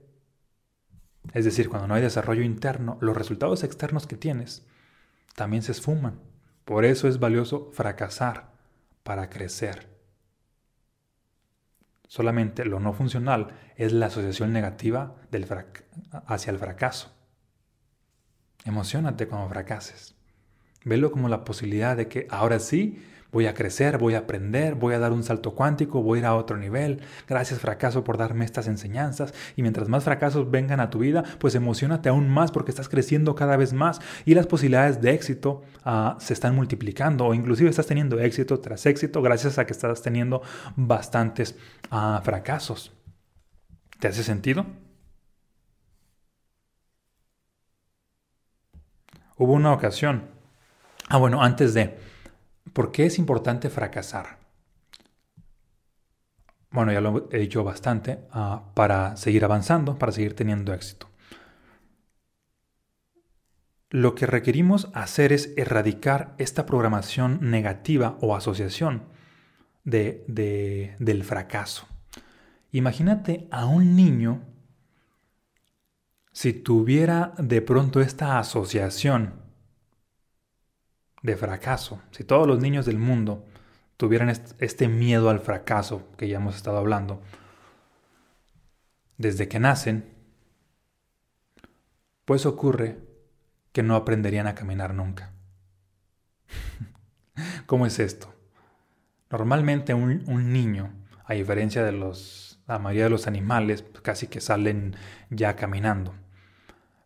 es 1.32 1.44
decir, 1.44 1.68
cuando 1.68 1.86
no 1.86 1.94
hay 1.94 2.02
desarrollo 2.02 2.42
interno, 2.42 2.98
los 3.00 3.16
resultados 3.16 3.62
externos 3.62 4.06
que 4.06 4.16
tienes 4.16 4.66
también 5.34 5.62
se 5.62 5.72
esfuman. 5.72 6.20
Por 6.64 6.84
eso 6.84 7.06
es 7.06 7.18
valioso 7.18 7.70
fracasar 7.72 8.52
para 9.02 9.28
crecer. 9.28 9.94
Solamente 12.08 12.64
lo 12.64 12.80
no 12.80 12.92
funcional 12.92 13.48
es 13.76 13.92
la 13.92 14.06
asociación 14.06 14.52
negativa 14.52 15.16
hacia 16.26 16.50
el 16.50 16.58
fracaso. 16.58 17.12
Emocionate 18.64 19.28
cuando 19.28 19.48
fracases. 19.48 20.16
Velo 20.84 21.10
como 21.10 21.28
la 21.28 21.44
posibilidad 21.44 21.96
de 21.96 22.08
que 22.08 22.26
ahora 22.30 22.58
sí 22.58 23.02
Voy 23.36 23.48
a 23.48 23.52
crecer, 23.52 23.98
voy 23.98 24.14
a 24.14 24.20
aprender, 24.20 24.76
voy 24.76 24.94
a 24.94 24.98
dar 24.98 25.12
un 25.12 25.22
salto 25.22 25.54
cuántico, 25.54 26.02
voy 26.02 26.16
a 26.16 26.20
ir 26.20 26.24
a 26.24 26.34
otro 26.34 26.56
nivel. 26.56 27.02
Gracias 27.28 27.60
fracaso 27.60 28.02
por 28.02 28.16
darme 28.16 28.46
estas 28.46 28.66
enseñanzas. 28.66 29.34
Y 29.56 29.60
mientras 29.60 29.90
más 29.90 30.04
fracasos 30.04 30.50
vengan 30.50 30.80
a 30.80 30.88
tu 30.88 31.00
vida, 31.00 31.22
pues 31.38 31.54
emocionate 31.54 32.08
aún 32.08 32.30
más 32.30 32.50
porque 32.50 32.70
estás 32.70 32.88
creciendo 32.88 33.34
cada 33.34 33.58
vez 33.58 33.74
más 33.74 34.00
y 34.24 34.32
las 34.32 34.46
posibilidades 34.46 35.02
de 35.02 35.12
éxito 35.12 35.62
ah, 35.84 36.16
se 36.18 36.32
están 36.32 36.54
multiplicando 36.54 37.26
o 37.26 37.34
inclusive 37.34 37.68
estás 37.68 37.86
teniendo 37.86 38.18
éxito 38.20 38.58
tras 38.60 38.86
éxito 38.86 39.20
gracias 39.20 39.58
a 39.58 39.66
que 39.66 39.74
estás 39.74 40.00
teniendo 40.00 40.40
bastantes 40.74 41.58
ah, 41.90 42.22
fracasos. 42.24 42.94
¿Te 44.00 44.08
hace 44.08 44.22
sentido? 44.22 44.64
Hubo 49.36 49.52
una 49.52 49.74
ocasión. 49.74 50.24
Ah, 51.10 51.18
bueno, 51.18 51.42
antes 51.42 51.74
de... 51.74 52.15
¿Por 52.76 52.92
qué 52.92 53.06
es 53.06 53.18
importante 53.18 53.70
fracasar? 53.70 54.38
Bueno, 56.70 56.92
ya 56.92 57.00
lo 57.00 57.26
he 57.32 57.38
dicho 57.38 57.64
bastante, 57.64 58.26
ah, 58.30 58.70
para 58.74 59.16
seguir 59.16 59.46
avanzando, 59.46 59.98
para 59.98 60.12
seguir 60.12 60.36
teniendo 60.36 60.74
éxito. 60.74 61.08
Lo 63.88 64.14
que 64.14 64.26
requerimos 64.26 64.90
hacer 64.92 65.32
es 65.32 65.54
erradicar 65.56 66.34
esta 66.36 66.66
programación 66.66 67.38
negativa 67.50 68.18
o 68.20 68.36
asociación 68.36 69.04
del 69.84 71.24
fracaso. 71.24 71.88
Imagínate 72.72 73.48
a 73.50 73.64
un 73.64 73.96
niño 73.96 74.42
si 76.30 76.52
tuviera 76.52 77.32
de 77.38 77.62
pronto 77.62 78.02
esta 78.02 78.38
asociación 78.38 79.45
de 81.26 81.36
fracaso, 81.36 82.00
si 82.12 82.22
todos 82.22 82.46
los 82.46 82.60
niños 82.60 82.86
del 82.86 82.98
mundo 82.98 83.44
tuvieran 83.96 84.28
este 84.28 84.86
miedo 84.86 85.28
al 85.28 85.40
fracaso 85.40 86.08
que 86.16 86.28
ya 86.28 86.36
hemos 86.36 86.54
estado 86.54 86.78
hablando, 86.78 87.20
desde 89.18 89.48
que 89.48 89.58
nacen, 89.58 90.14
pues 92.24 92.46
ocurre 92.46 93.00
que 93.72 93.82
no 93.82 93.96
aprenderían 93.96 94.46
a 94.46 94.54
caminar 94.54 94.94
nunca. 94.94 95.32
¿Cómo 97.66 97.86
es 97.86 97.98
esto? 97.98 98.32
Normalmente 99.28 99.94
un, 99.94 100.52
niño, 100.52 100.92
a 101.24 101.34
diferencia 101.34 101.82
de 101.82 101.90
los, 101.90 102.60
la 102.68 102.78
mayoría 102.78 103.04
de 103.04 103.10
los 103.10 103.26
animales, 103.26 103.84
casi 104.02 104.28
que 104.28 104.40
salen 104.40 104.94
ya 105.30 105.56
caminando. 105.56 106.14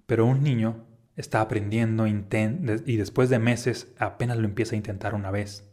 Pero 0.05 0.27
un 0.27 0.43
niño 0.43 0.85
está 1.17 1.41
aprendiendo 1.41 2.07
y 2.07 2.97
después 2.97 3.29
de 3.29 3.39
meses 3.39 3.89
apenas 3.99 4.39
lo 4.39 4.47
empieza 4.47 4.75
a 4.75 4.79
intentar 4.79 5.15
una 5.15 5.31
vez 5.31 5.69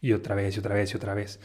y 0.00 0.12
otra 0.12 0.34
vez 0.34 0.56
y 0.56 0.60
otra 0.60 0.74
vez 0.74 0.92
y 0.92 0.96
otra 0.96 1.14
vez. 1.14 1.40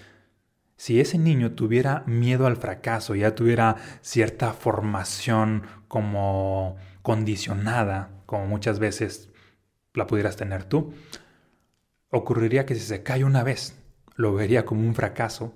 Si 0.77 0.99
ese 0.99 1.17
niño 1.17 1.53
tuviera 1.53 2.03
miedo 2.05 2.47
al 2.47 2.57
fracaso, 2.57 3.15
ya 3.15 3.33
tuviera 3.33 3.77
cierta 4.01 4.51
formación 4.53 5.63
como 5.87 6.77
condicionada, 7.01 8.09
como 8.25 8.45
muchas 8.45 8.79
veces 8.79 9.29
la 9.93 10.07
pudieras 10.07 10.35
tener 10.35 10.65
tú, 10.65 10.93
ocurriría 12.09 12.65
que 12.65 12.75
si 12.75 12.81
se 12.81 13.03
cae 13.03 13.23
una 13.23 13.43
vez, 13.43 13.77
lo 14.15 14.33
vería 14.33 14.65
como 14.65 14.81
un 14.81 14.95
fracaso 14.95 15.53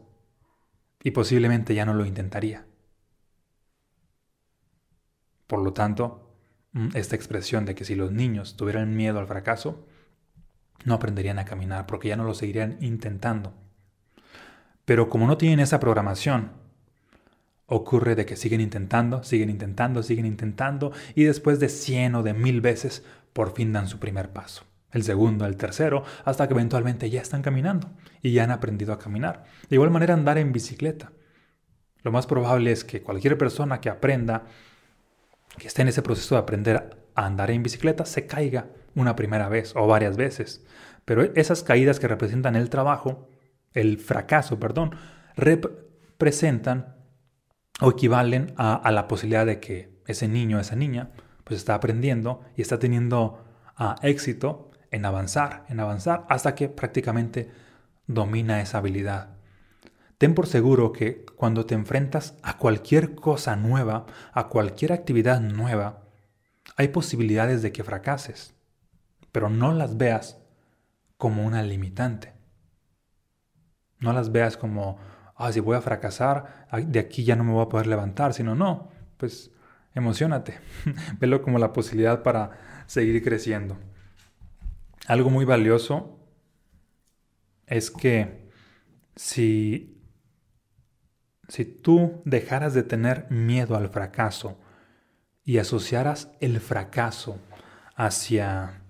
y 1.04 1.12
posiblemente 1.12 1.76
ya 1.76 1.86
no 1.86 1.94
lo 1.94 2.06
intentaría. 2.06 2.66
Por 5.48 5.62
lo 5.62 5.74
tanto, 5.74 6.29
esta 6.94 7.16
expresión 7.16 7.66
de 7.66 7.76
que 7.76 7.86
si 7.86 7.96
los 7.96 8.12
niños 8.12 8.56
tuvieran 8.56 8.96
miedo 8.96 9.20
al 9.20 9.28
fracaso, 9.28 9.88
no 10.86 10.94
aprenderían 10.94 11.40
a 11.40 11.46
caminar 11.46 11.86
porque 11.86 12.10
ya 12.10 12.16
no 12.16 12.24
lo 12.24 12.34
seguirían 12.34 12.78
intentando. 12.82 13.54
Pero 14.86 15.10
como 15.10 15.28
no 15.28 15.38
tienen 15.38 15.60
esa 15.60 15.80
programación, 15.80 16.52
ocurre 17.66 18.16
de 18.16 18.26
que 18.26 18.36
siguen 18.36 18.62
intentando, 18.62 19.24
siguen 19.24 19.50
intentando, 19.50 20.04
siguen 20.04 20.26
intentando 20.26 20.92
y 21.16 21.24
después 21.24 21.60
de 21.60 21.70
cien 21.70 22.16
o 22.16 22.24
de 22.24 22.34
mil 22.34 22.62
veces 22.62 23.04
por 23.34 23.54
fin 23.54 23.74
dan 23.74 23.88
su 23.88 24.00
primer 24.00 24.32
paso. 24.32 24.64
El 24.92 25.04
segundo, 25.04 25.46
el 25.46 25.56
tercero, 25.56 26.04
hasta 26.26 26.48
que 26.48 26.56
eventualmente 26.56 27.10
ya 27.12 27.22
están 27.22 27.44
caminando 27.44 27.92
y 28.24 28.32
ya 28.32 28.44
han 28.44 28.52
aprendido 28.52 28.92
a 28.92 28.98
caminar. 28.98 29.44
De 29.70 29.76
igual 29.76 29.92
manera 29.92 30.16
andar 30.16 30.40
en 30.40 30.52
bicicleta. 30.52 31.12
Lo 32.02 32.12
más 32.12 32.26
probable 32.26 32.72
es 32.72 32.84
que 32.84 33.04
cualquier 33.04 33.38
persona 33.38 33.82
que 33.82 33.90
aprenda 33.90 34.46
que 35.60 35.68
esté 35.68 35.84
en 35.84 35.90
ese 35.90 36.02
proceso 36.02 36.36
de 36.36 36.42
aprender 36.42 36.90
a 37.14 37.26
andar 37.26 37.52
en 37.52 37.62
bicicleta 37.62 38.06
se 38.06 38.26
caiga 38.26 38.68
una 38.96 39.16
primera 39.16 39.50
vez 39.50 39.76
o 39.76 39.86
varias 39.86 40.18
veces. 40.18 40.66
Pero 41.06 41.24
esas 41.36 41.64
caídas 41.64 42.00
que 42.00 42.08
representan 42.08 42.56
el 42.56 42.70
trabajo, 42.70 43.30
el 43.74 44.00
fracaso, 44.00 44.60
perdón, 44.60 44.96
representan 45.36 46.96
o 47.82 47.92
equivalen 47.92 48.54
a, 48.58 48.90
la 48.92 49.08
posibilidad 49.08 49.46
de 49.46 49.60
que 49.60 50.00
ese 50.08 50.28
niño 50.28 50.60
esa 50.60 50.76
niña 50.76 51.12
pues 51.44 51.60
está 51.60 51.76
aprendiendo 51.76 52.42
y 52.56 52.62
está 52.62 52.80
teniendo 52.80 53.46
ah, 53.76 53.96
éxito 54.02 54.72
en 54.92 55.06
avanzar, 55.06 55.66
en 55.70 55.80
avanzar 55.80 56.26
hasta 56.30 56.56
que 56.56 56.68
prácticamente 56.68 57.50
domina 58.08 58.62
esa 58.62 58.80
habilidad. 58.80 59.38
ten 60.18 60.34
por 60.34 60.48
seguro 60.48 60.92
que 60.92 61.26
cuando 61.40 61.66
te 61.66 61.74
enfrentas 61.74 62.38
a 62.44 62.58
cualquier 62.58 63.16
cosa 63.16 63.56
nueva, 63.56 64.06
a 64.34 64.50
cualquier 64.50 64.92
actividad 64.92 65.40
nueva, 65.40 66.02
hay 66.76 66.90
posibilidades 66.90 67.62
de 67.62 67.72
que 67.72 67.86
fracases, 67.86 68.56
pero 69.32 69.50
no 69.50 69.72
las 69.72 69.96
veas 69.96 70.42
como 71.16 71.46
una 71.46 71.64
limitante. 71.64 72.34
No 74.00 74.12
las 74.12 74.34
veas 74.34 74.58
como, 74.58 75.00
ah, 75.38 75.50
si 75.54 75.62
voy 75.62 75.78
a 75.78 75.82
fracasar, 75.82 76.68
de 76.74 77.00
aquí 77.00 77.24
ya 77.24 77.38
no 77.38 77.46
me 77.46 77.54
voy 77.54 77.64
a 77.66 77.70
poder 77.70 77.88
levantar, 77.88 78.34
sino 78.34 78.54
no, 78.54 78.90
pues 79.16 79.52
emocionate, 79.96 80.60
velo 81.22 81.42
como 81.42 81.58
la 81.58 81.72
posibilidad 81.72 82.22
para 82.22 82.84
seguir 82.86 83.24
creciendo. 83.24 83.78
Algo 85.08 85.30
muy 85.30 85.46
valioso 85.46 86.20
es 87.66 87.92
que 87.92 88.52
si, 89.16 89.99
si 91.50 91.66
tú 91.66 92.22
dejaras 92.26 92.74
de 92.74 92.84
tener 92.84 93.26
miedo 93.30 93.76
al 93.76 93.90
fracaso 93.90 94.58
y 95.44 95.58
asociaras 95.58 96.32
el 96.40 96.62
fracaso 96.62 97.40
hacia 97.96 98.84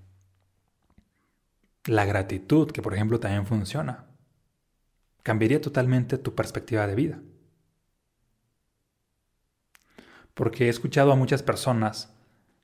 la 1.86 2.06
gratitud, 2.06 2.70
que 2.70 2.82
por 2.82 2.94
ejemplo 2.94 3.20
también 3.20 3.48
funciona, 3.48 4.06
cambiaría 5.24 5.62
totalmente 5.62 6.18
tu 6.18 6.36
perspectiva 6.36 6.86
de 6.86 6.96
vida. 6.96 7.20
Porque 10.34 10.66
he 10.66 10.70
escuchado 10.70 11.14
a 11.14 11.16
muchas 11.16 11.42
personas 11.42 12.14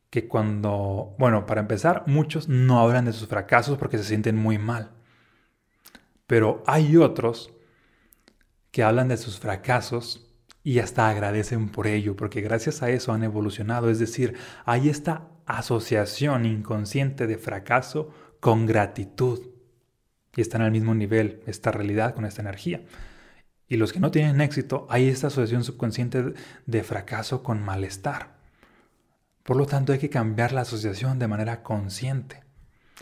que 0.09 0.27
cuando, 0.27 1.15
bueno, 1.17 1.45
para 1.45 1.61
empezar, 1.61 2.03
muchos 2.05 2.49
no 2.49 2.79
hablan 2.79 3.05
de 3.05 3.13
sus 3.13 3.27
fracasos 3.27 3.77
porque 3.77 3.97
se 3.97 4.03
sienten 4.03 4.35
muy 4.35 4.57
mal. 4.57 4.91
Pero 6.27 6.63
hay 6.67 6.97
otros 6.97 7.54
que 8.75 8.83
hablan 8.83 9.07
de 9.07 9.15
sus 9.15 9.39
fracasos 9.39 10.27
y 10.61 10.79
hasta 10.79 11.07
agradecen 11.07 11.69
por 11.69 11.87
ello, 11.87 12.17
porque 12.17 12.41
gracias 12.41 12.83
a 12.83 12.89
eso 12.89 13.13
han 13.13 13.23
evolucionado. 13.23 13.89
Es 13.89 13.99
decir, 13.99 14.35
hay 14.65 14.89
esta 14.89 15.29
asociación 15.45 16.45
inconsciente 16.45 17.25
de 17.25 17.37
fracaso 17.37 18.13
con 18.41 18.65
gratitud. 18.65 19.39
Y 20.35 20.41
están 20.41 20.61
al 20.61 20.73
mismo 20.73 20.93
nivel 20.93 21.41
esta 21.47 21.71
realidad 21.71 22.15
con 22.15 22.25
esta 22.25 22.41
energía. 22.41 22.83
Y 23.69 23.77
los 23.77 23.93
que 23.93 24.01
no 24.01 24.11
tienen 24.11 24.41
éxito, 24.41 24.87
hay 24.89 25.07
esta 25.07 25.27
asociación 25.27 25.63
subconsciente 25.63 26.33
de 26.65 26.83
fracaso 26.83 27.43
con 27.43 27.63
malestar. 27.63 28.35
Por 29.43 29.55
lo 29.55 29.67
tanto, 29.67 29.93
hay 29.93 29.99
que 29.99 30.09
cambiar 30.09 30.51
la 30.51 30.61
asociación 30.61 31.17
de 31.17 31.29
manera 31.29 31.63
consciente. 31.63 32.43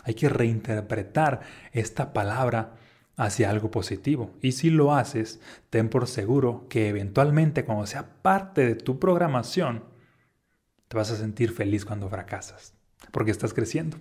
Hay 0.04 0.14
que 0.14 0.30
reinterpretar 0.30 1.40
esta 1.72 2.14
palabra 2.14 2.76
hacia 3.16 3.50
algo 3.50 3.72
positivo. 3.72 4.32
Y 4.42 4.54
si 4.54 4.70
lo 4.70 4.94
haces, 4.94 5.40
ten 5.70 5.90
por 5.90 6.08
seguro 6.08 6.68
que 6.70 6.90
eventualmente 6.90 7.66
cuando 7.66 7.86
sea 7.86 8.22
parte 8.22 8.66
de 8.66 8.76
tu 8.76 9.00
programación, 9.00 9.84
te 10.88 10.98
vas 10.98 11.12
a 11.12 11.16
sentir 11.16 11.52
feliz 11.52 11.86
cuando 11.86 12.10
fracasas, 12.10 12.74
porque 13.12 13.32
estás 13.32 13.54
creciendo. 13.54 13.98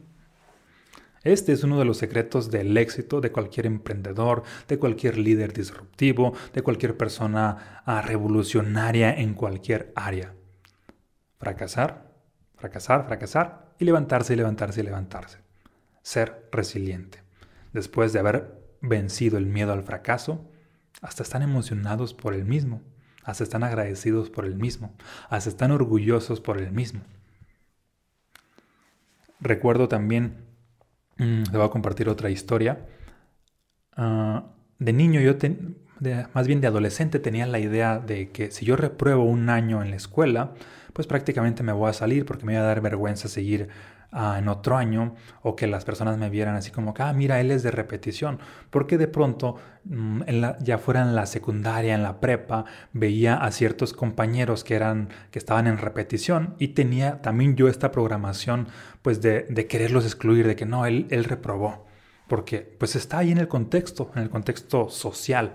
Este 1.24 1.52
es 1.52 1.62
uno 1.62 1.78
de 1.78 1.84
los 1.84 1.98
secretos 1.98 2.50
del 2.50 2.76
éxito 2.76 3.20
de 3.20 3.30
cualquier 3.30 3.66
emprendedor, 3.66 4.42
de 4.66 4.78
cualquier 4.78 5.18
líder 5.18 5.52
disruptivo, 5.52 6.34
de 6.52 6.62
cualquier 6.62 6.96
persona 6.96 7.82
ah, 7.86 8.02
revolucionaria 8.02 9.14
en 9.14 9.34
cualquier 9.34 9.92
área. 9.94 10.34
Fracasar 11.38 12.12
fracasar, 12.62 13.06
fracasar 13.06 13.74
y 13.80 13.84
levantarse 13.84 14.34
y 14.34 14.36
levantarse 14.36 14.80
y 14.80 14.84
levantarse. 14.84 15.38
Ser 16.02 16.48
resiliente. 16.52 17.18
Después 17.72 18.12
de 18.12 18.20
haber 18.20 18.61
vencido 18.82 19.38
el 19.38 19.46
miedo 19.46 19.72
al 19.72 19.82
fracaso, 19.82 20.44
hasta 21.00 21.22
están 21.22 21.42
emocionados 21.42 22.12
por 22.12 22.34
el 22.34 22.44
mismo, 22.44 22.82
hasta 23.24 23.44
están 23.44 23.64
agradecidos 23.64 24.28
por 24.28 24.44
el 24.44 24.56
mismo, 24.56 24.94
hasta 25.30 25.48
están 25.48 25.70
orgullosos 25.70 26.40
por 26.40 26.58
el 26.58 26.72
mismo. 26.72 27.00
Recuerdo 29.40 29.88
también, 29.88 30.44
mm, 31.18 31.44
le 31.50 31.58
voy 31.58 31.66
a 31.66 31.70
compartir 31.70 32.08
otra 32.08 32.30
historia. 32.30 32.86
Ah, 33.96 34.44
de 34.78 34.92
niño 34.92 35.20
yo, 35.20 35.34
más 36.34 36.46
bien 36.46 36.60
de 36.60 36.66
adolescente, 36.66 37.18
tenía 37.18 37.46
la 37.46 37.58
idea 37.58 37.98
de 37.98 38.30
que 38.30 38.50
si 38.50 38.64
yo 38.66 38.76
repruebo 38.76 39.24
un 39.24 39.48
año 39.48 39.82
en 39.82 39.90
la 39.90 39.96
escuela, 39.96 40.52
pues 40.92 41.06
prácticamente 41.06 41.62
me 41.62 41.72
voy 41.72 41.90
a 41.90 41.92
salir 41.92 42.24
porque 42.24 42.44
me 42.44 42.52
voy 42.52 42.60
a 42.60 42.64
dar 42.64 42.80
vergüenza 42.80 43.28
seguir 43.28 43.68
ah, 44.10 44.36
en 44.38 44.48
otro 44.48 44.76
año 44.76 45.14
o 45.42 45.56
que 45.56 45.66
las 45.66 45.84
personas 45.84 46.18
me 46.18 46.30
vieran 46.30 46.54
así 46.54 46.70
como 46.70 46.94
ah, 46.98 47.12
mira, 47.12 47.40
él 47.40 47.50
es 47.50 47.62
de 47.62 47.70
repetición. 47.70 48.38
Porque 48.70 48.98
de 48.98 49.08
pronto, 49.08 49.56
mm, 49.84 50.22
ya 50.60 50.78
fuera 50.78 51.02
en 51.02 51.14
la 51.14 51.26
secundaria, 51.26 51.94
en 51.94 52.02
la 52.02 52.20
prepa, 52.20 52.64
veía 52.92 53.36
a 53.36 53.50
ciertos 53.52 53.92
compañeros 53.92 54.64
que, 54.64 54.74
eran, 54.74 55.08
que 55.30 55.38
estaban 55.38 55.66
en 55.66 55.78
repetición 55.78 56.54
y 56.58 56.68
tenía 56.68 57.22
también 57.22 57.56
yo 57.56 57.68
esta 57.68 57.90
programación 57.90 58.68
pues 59.02 59.20
de, 59.22 59.46
de 59.48 59.66
quererlos 59.66 60.04
excluir, 60.04 60.46
de 60.46 60.56
que 60.56 60.66
no, 60.66 60.86
él, 60.86 61.06
él 61.10 61.24
reprobó. 61.24 61.86
Porque 62.28 62.60
pues 62.60 62.96
está 62.96 63.18
ahí 63.18 63.32
en 63.32 63.38
el 63.38 63.48
contexto, 63.48 64.10
en 64.14 64.22
el 64.22 64.30
contexto 64.30 64.88
social 64.90 65.54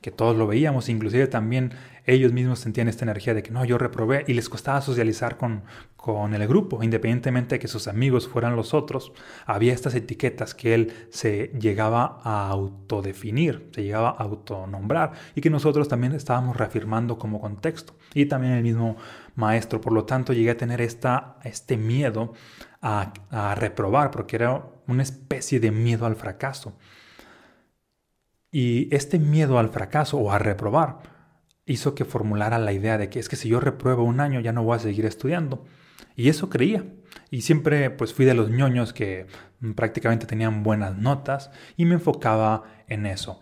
que 0.00 0.10
todos 0.10 0.36
lo 0.36 0.46
veíamos, 0.46 0.88
inclusive 0.88 1.26
también 1.26 1.72
ellos 2.08 2.32
mismos 2.32 2.58
sentían 2.58 2.88
esta 2.88 3.04
energía 3.04 3.34
de 3.34 3.42
que 3.42 3.50
no, 3.50 3.66
yo 3.66 3.76
reprobé 3.76 4.24
y 4.26 4.32
les 4.32 4.48
costaba 4.48 4.80
socializar 4.80 5.36
con, 5.36 5.64
con 5.94 6.32
el 6.32 6.48
grupo, 6.48 6.82
independientemente 6.82 7.56
de 7.56 7.58
que 7.58 7.68
sus 7.68 7.86
amigos 7.86 8.26
fueran 8.26 8.56
los 8.56 8.72
otros, 8.72 9.12
había 9.44 9.74
estas 9.74 9.94
etiquetas 9.94 10.54
que 10.54 10.72
él 10.72 10.92
se 11.10 11.52
llegaba 11.60 12.20
a 12.24 12.48
autodefinir, 12.48 13.68
se 13.74 13.82
llegaba 13.82 14.08
a 14.08 14.22
autonombrar 14.22 15.12
y 15.34 15.42
que 15.42 15.50
nosotros 15.50 15.86
también 15.86 16.14
estábamos 16.14 16.56
reafirmando 16.56 17.18
como 17.18 17.42
contexto 17.42 17.94
y 18.14 18.24
también 18.24 18.54
el 18.54 18.62
mismo 18.62 18.96
maestro, 19.34 19.82
por 19.82 19.92
lo 19.92 20.06
tanto 20.06 20.32
llegué 20.32 20.52
a 20.52 20.56
tener 20.56 20.80
esta, 20.80 21.36
este 21.44 21.76
miedo 21.76 22.32
a, 22.80 23.12
a 23.30 23.54
reprobar 23.54 24.10
porque 24.10 24.36
era 24.36 24.64
una 24.86 25.02
especie 25.02 25.60
de 25.60 25.70
miedo 25.70 26.06
al 26.06 26.16
fracaso. 26.16 26.78
Y 28.50 28.88
este 28.96 29.18
miedo 29.18 29.58
al 29.58 29.68
fracaso 29.68 30.16
o 30.16 30.32
a 30.32 30.38
reprobar 30.38 31.17
hizo 31.68 31.94
que 31.94 32.04
formulara 32.04 32.58
la 32.58 32.72
idea 32.72 32.98
de 32.98 33.10
que 33.10 33.20
es 33.20 33.28
que 33.28 33.36
si 33.36 33.48
yo 33.48 33.60
repruebo 33.60 34.02
un 34.02 34.20
año 34.20 34.40
ya 34.40 34.52
no 34.52 34.64
voy 34.64 34.76
a 34.76 34.80
seguir 34.80 35.06
estudiando. 35.06 35.64
Y 36.16 36.28
eso 36.28 36.48
creía. 36.48 36.84
Y 37.30 37.42
siempre 37.42 37.90
pues 37.90 38.12
fui 38.12 38.24
de 38.24 38.34
los 38.34 38.50
ñoños 38.50 38.92
que 38.92 39.26
prácticamente 39.76 40.26
tenían 40.26 40.62
buenas 40.62 40.96
notas 40.96 41.50
y 41.76 41.84
me 41.84 41.94
enfocaba 41.94 42.64
en 42.88 43.06
eso. 43.06 43.40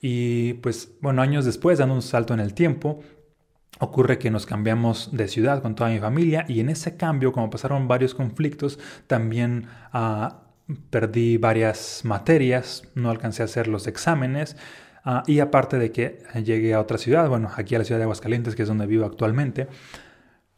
Y 0.00 0.54
pues 0.54 0.92
bueno, 1.00 1.22
años 1.22 1.46
después, 1.46 1.78
dando 1.78 1.94
un 1.94 2.02
salto 2.02 2.34
en 2.34 2.40
el 2.40 2.52
tiempo, 2.52 3.00
ocurre 3.78 4.18
que 4.18 4.30
nos 4.30 4.44
cambiamos 4.46 5.16
de 5.16 5.28
ciudad 5.28 5.62
con 5.62 5.74
toda 5.74 5.90
mi 5.90 5.98
familia 5.98 6.44
y 6.48 6.60
en 6.60 6.68
ese 6.68 6.96
cambio, 6.96 7.32
como 7.32 7.50
pasaron 7.50 7.88
varios 7.88 8.14
conflictos, 8.14 8.78
también 9.06 9.68
uh, 9.94 10.28
perdí 10.90 11.38
varias 11.38 12.02
materias, 12.04 12.84
no 12.94 13.10
alcancé 13.10 13.42
a 13.42 13.46
hacer 13.46 13.68
los 13.68 13.86
exámenes. 13.86 14.56
Ah, 15.04 15.22
y 15.26 15.40
aparte 15.40 15.78
de 15.78 15.92
que 15.92 16.22
llegué 16.42 16.72
a 16.74 16.80
otra 16.80 16.96
ciudad, 16.96 17.28
bueno, 17.28 17.50
aquí 17.56 17.74
a 17.74 17.78
la 17.78 17.84
ciudad 17.84 17.98
de 17.98 18.04
Aguascalientes, 18.04 18.54
que 18.56 18.62
es 18.62 18.68
donde 18.68 18.86
vivo 18.86 19.04
actualmente, 19.04 19.68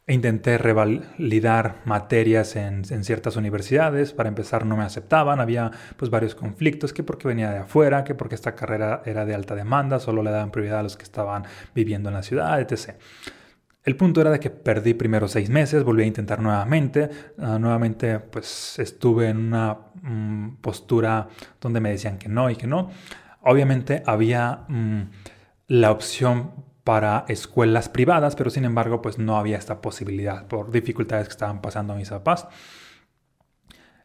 intenté 0.06 0.56
revalidar 0.56 1.82
materias 1.84 2.54
en, 2.54 2.84
ciertas 2.84 3.34
universidades. 3.36 4.12
Para 4.12 4.28
empezar, 4.28 4.64
no 4.64 4.76
me 4.76 4.84
aceptaban. 4.84 5.40
Había 5.40 5.72
pues 5.96 6.10
varios 6.10 6.34
conflictos, 6.34 6.92
que 6.92 7.02
porque 7.02 7.26
venía 7.26 7.50
de 7.50 7.58
afuera, 7.58 8.04
que 8.04 8.14
porque 8.14 8.36
esta 8.36 8.54
carrera 8.54 9.02
era 9.04 9.24
de 9.24 9.34
alta 9.34 9.54
demanda, 9.56 9.98
solo 9.98 10.22
le 10.22 10.30
daban 10.30 10.52
prioridad 10.52 10.80
a 10.80 10.82
los 10.84 10.96
que 10.96 11.04
estaban 11.04 11.44
viviendo 11.74 12.08
en 12.08 12.14
la 12.14 12.22
ciudad, 12.22 12.60
etc. 12.60 12.94
El 13.82 13.96
punto 13.96 14.20
era 14.20 14.30
de 14.30 14.40
que 14.40 14.50
perdí 14.50 14.94
primero 14.94 15.28
seis 15.28 15.50
meses, 15.50 15.82
volví 15.82 16.04
a 16.04 16.06
intentar 16.06 16.40
nuevamente. 16.40 17.10
Ah, 17.38 17.58
nuevamente 17.58 18.20
pues 18.20 18.78
estuve 18.78 19.28
en 19.28 19.38
una 19.38 19.76
mm, 20.02 20.56
postura 20.60 21.28
donde 21.60 21.80
me 21.80 21.90
decían 21.90 22.18
que 22.18 22.28
no 22.28 22.48
y 22.48 22.56
que 22.56 22.66
no. 22.68 22.90
Obviamente 23.46 24.02
había 24.06 24.64
mm, 24.68 25.02
la 25.68 25.92
opción 25.92 26.64
para 26.82 27.24
escuelas 27.28 27.88
privadas, 27.88 28.34
pero 28.34 28.50
sin 28.50 28.64
embargo 28.64 29.00
pues 29.00 29.18
no 29.18 29.36
había 29.36 29.56
esta 29.56 29.80
posibilidad 29.80 30.46
por 30.48 30.70
dificultades 30.72 31.28
que 31.28 31.32
estaban 31.32 31.60
pasando 31.60 31.94
mis 31.94 32.10
papás. 32.10 32.48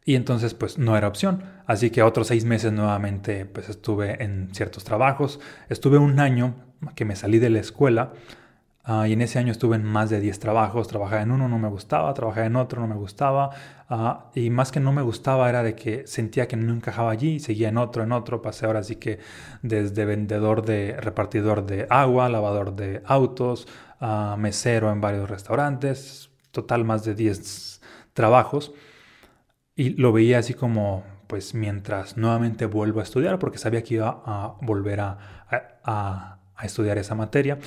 Y 0.06 0.16
entonces 0.16 0.54
pues 0.54 0.78
no 0.78 0.96
era 0.96 1.08
opción. 1.08 1.44
Así 1.66 1.90
que 1.90 2.04
otros 2.04 2.28
seis 2.28 2.46
meses 2.46 2.72
nuevamente 2.72 3.46
pues 3.46 3.68
estuve 3.68 4.24
en 4.24 4.54
ciertos 4.54 4.84
trabajos. 4.84 5.40
Estuve 5.70 5.98
un 5.98 6.20
año 6.20 6.56
que 6.96 7.06
me 7.06 7.16
salí 7.16 7.40
de 7.40 7.50
la 7.50 7.60
escuela 7.60 8.14
Ah, 8.84 9.08
y 9.08 9.14
en 9.14 9.22
ese 9.22 9.38
año 9.38 9.52
estuve 9.52 9.76
en 9.76 9.84
más 9.84 10.10
de 10.10 10.20
10 10.20 10.40
trabajos, 10.40 10.88
trabajaba 10.88 11.22
en 11.22 11.32
uno, 11.32 11.48
no 11.48 11.60
me 11.60 11.70
gustaba, 11.70 12.14
trabajaba 12.16 12.48
en 12.48 12.56
otro, 12.56 12.82
no 12.82 12.88
me 12.88 12.96
gustaba. 12.96 13.52
Ah, 13.90 14.32
y 14.34 14.50
más 14.50 14.72
que 14.72 14.80
no 14.80 14.92
me 14.92 15.04
gustaba 15.04 15.48
era 15.50 15.62
de 15.62 15.76
que 15.76 16.08
sentía 16.08 16.48
que 16.48 16.56
no 16.56 16.74
encajaba 16.74 17.12
allí, 17.12 17.40
seguía 17.40 17.70
en 17.70 17.78
otro, 17.78 18.04
en 18.04 18.12
otro. 18.12 18.42
Pasé 18.42 18.66
ahora 18.66 18.84
sí 18.84 18.96
que 18.96 19.20
desde 19.62 20.06
vendedor 20.06 20.66
de 20.66 20.98
repartidor 21.00 21.66
de 21.66 21.86
agua, 21.90 22.28
lavador 22.30 22.76
de 22.76 23.04
autos, 23.06 23.68
uh, 24.02 24.36
mesero 24.38 24.92
en 24.92 25.00
varios 25.00 25.30
restaurantes, 25.30 26.32
total 26.52 26.84
más 26.84 27.04
de 27.06 27.14
10 27.16 27.82
trabajos. 28.14 28.74
Y 29.76 29.92
lo 29.92 30.12
veía 30.12 30.40
así 30.40 30.54
como, 30.54 31.04
pues 31.28 31.54
mientras 31.54 32.18
nuevamente 32.18 32.66
vuelvo 32.66 33.00
a 33.00 33.04
estudiar, 33.04 33.40
porque 33.40 33.58
sabía 33.58 33.84
que 33.84 33.96
iba 33.96 34.22
a 34.26 34.56
volver 34.62 35.00
a 35.02 36.38
a 36.62 36.66
estudiar 36.66 36.98
esa 36.98 37.16
materia, 37.16 37.58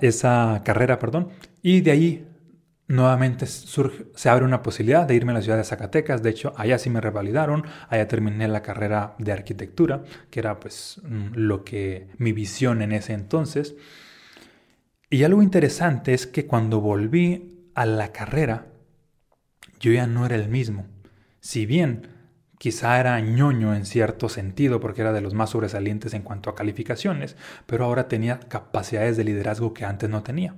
esa 0.00 0.62
carrera, 0.64 0.98
perdón, 0.98 1.28
y 1.62 1.80
de 1.80 1.90
ahí 1.90 2.28
nuevamente 2.88 3.46
surge, 3.46 4.04
se 4.14 4.28
abre 4.28 4.44
una 4.44 4.62
posibilidad 4.62 5.06
de 5.06 5.14
irme 5.14 5.32
a 5.32 5.36
la 5.36 5.42
ciudad 5.42 5.56
de 5.56 5.64
Zacatecas. 5.64 6.22
De 6.22 6.30
hecho, 6.30 6.52
allá 6.56 6.78
sí 6.78 6.90
me 6.90 7.00
revalidaron, 7.00 7.64
allá 7.88 8.06
terminé 8.06 8.46
la 8.48 8.62
carrera 8.62 9.14
de 9.18 9.32
arquitectura, 9.32 10.04
que 10.30 10.40
era 10.40 10.60
pues 10.60 11.00
mm, 11.04 11.28
lo 11.34 11.64
que 11.64 12.08
mi 12.18 12.32
visión 12.32 12.82
en 12.82 12.92
ese 12.92 13.14
entonces. 13.14 13.74
Y 15.08 15.24
algo 15.24 15.42
interesante 15.42 16.14
es 16.14 16.26
que 16.26 16.46
cuando 16.46 16.80
volví 16.80 17.70
a 17.74 17.86
la 17.86 18.12
carrera, 18.12 18.66
yo 19.80 19.92
ya 19.92 20.06
no 20.06 20.26
era 20.26 20.36
el 20.36 20.48
mismo. 20.48 20.86
Si 21.40 21.66
bien 21.66 22.08
quizá 22.62 23.00
era 23.00 23.18
ñoño 23.18 23.74
en 23.74 23.84
cierto 23.84 24.28
sentido 24.28 24.78
porque 24.78 25.00
era 25.00 25.12
de 25.12 25.20
los 25.20 25.34
más 25.34 25.50
sobresalientes 25.50 26.14
en 26.14 26.22
cuanto 26.22 26.48
a 26.48 26.54
calificaciones, 26.54 27.36
pero 27.66 27.84
ahora 27.84 28.06
tenía 28.06 28.38
capacidades 28.38 29.16
de 29.16 29.24
liderazgo 29.24 29.74
que 29.74 29.84
antes 29.84 30.08
no 30.08 30.22
tenía. 30.22 30.54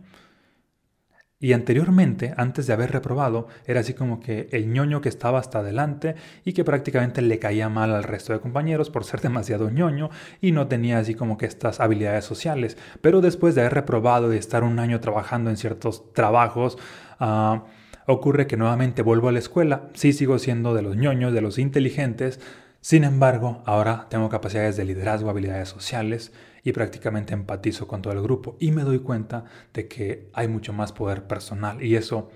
Y 1.40 1.54
anteriormente, 1.54 2.34
antes 2.36 2.66
de 2.66 2.74
haber 2.74 2.92
reprobado, 2.92 3.48
era 3.66 3.80
así 3.80 3.94
como 3.94 4.20
que 4.20 4.48
el 4.52 4.70
ñoño 4.70 5.00
que 5.00 5.08
estaba 5.08 5.38
hasta 5.38 5.60
adelante 5.60 6.14
y 6.44 6.52
que 6.52 6.62
prácticamente 6.62 7.22
le 7.22 7.38
caía 7.38 7.70
mal 7.70 7.94
al 7.94 8.04
resto 8.04 8.34
de 8.34 8.40
compañeros 8.40 8.90
por 8.90 9.04
ser 9.04 9.20
demasiado 9.22 9.70
ñoño 9.70 10.10
y 10.42 10.52
no 10.52 10.68
tenía 10.68 10.98
así 10.98 11.14
como 11.14 11.38
que 11.38 11.46
estas 11.46 11.80
habilidades 11.80 12.26
sociales. 12.26 12.76
Pero 13.00 13.22
después 13.22 13.54
de 13.54 13.62
haber 13.62 13.72
reprobado 13.72 14.34
y 14.34 14.36
estar 14.36 14.62
un 14.62 14.78
año 14.78 15.00
trabajando 15.00 15.48
en 15.48 15.56
ciertos 15.56 16.12
trabajos, 16.12 16.76
ah, 17.18 17.64
ocurre 18.06 18.46
que 18.46 18.56
nuevamente 18.56 19.02
vuelvo 19.02 19.28
a 19.28 19.32
la 19.32 19.38
escuela. 19.38 19.88
Sí 19.94 20.12
sigo 20.12 20.38
siendo 20.38 20.74
de 20.74 20.82
los 20.82 20.96
ñoños, 20.96 21.32
de 21.32 21.40
los 21.40 21.58
inteligentes. 21.58 22.40
Sin 22.80 23.04
embargo, 23.04 23.62
ahora 23.66 24.06
tengo 24.10 24.28
capacidades 24.28 24.76
de 24.76 24.84
liderazgo, 24.84 25.30
habilidades 25.30 25.68
sociales 25.68 26.32
y 26.62 26.72
prácticamente 26.72 27.34
empatizo 27.34 27.86
con 27.86 28.02
todo 28.02 28.12
el 28.12 28.22
grupo 28.22 28.56
y 28.60 28.72
me 28.72 28.82
doy 28.82 28.98
cuenta 28.98 29.44
de 29.72 29.88
que 29.88 30.30
hay 30.32 30.48
mucho 30.48 30.72
más 30.72 30.92
poder 30.92 31.26
personal 31.26 31.82
y 31.82 31.96
eso 31.96 32.30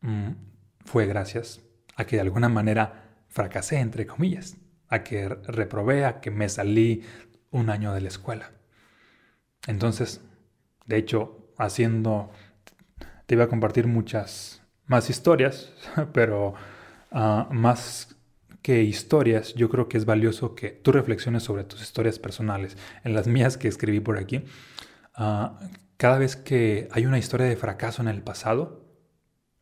mm, 0.00 0.30
fue 0.84 1.06
gracias 1.06 1.60
a 1.96 2.04
que 2.04 2.16
de 2.16 2.22
alguna 2.22 2.48
manera 2.48 3.22
fracasé, 3.28 3.78
entre 3.78 4.06
comillas, 4.06 4.56
a 4.88 5.02
que 5.02 5.28
reprobé, 5.28 6.04
a 6.04 6.20
que 6.20 6.30
me 6.30 6.48
salí 6.48 7.02
un 7.50 7.70
año 7.70 7.92
de 7.92 8.00
la 8.00 8.08
escuela. 8.08 8.52
Entonces, 9.66 10.22
de 10.86 10.96
hecho, 10.96 11.52
haciendo, 11.56 12.30
te 13.26 13.34
iba 13.34 13.44
a 13.44 13.48
compartir 13.48 13.86
muchas 13.86 14.61
más 14.92 15.10
historias, 15.10 15.72
pero 16.12 16.54
ah, 17.10 17.48
más 17.50 18.14
que 18.62 18.82
historias, 18.82 19.54
yo 19.54 19.68
creo 19.68 19.88
que 19.88 19.98
es 19.98 20.04
valioso 20.04 20.54
que 20.54 20.68
tú 20.68 20.92
reflexiones 20.92 21.42
sobre 21.42 21.64
tus 21.64 21.82
historias 21.82 22.20
personales. 22.20 22.76
En 23.02 23.14
las 23.14 23.26
mías 23.26 23.56
que 23.56 23.66
escribí 23.66 23.98
por 23.98 24.18
aquí, 24.18 24.44
ah, 25.14 25.58
cada 25.96 26.18
vez 26.18 26.36
que 26.36 26.88
hay 26.92 27.06
una 27.06 27.18
historia 27.18 27.46
de 27.46 27.56
fracaso 27.56 28.02
en 28.02 28.08
el 28.08 28.22
pasado, 28.22 28.86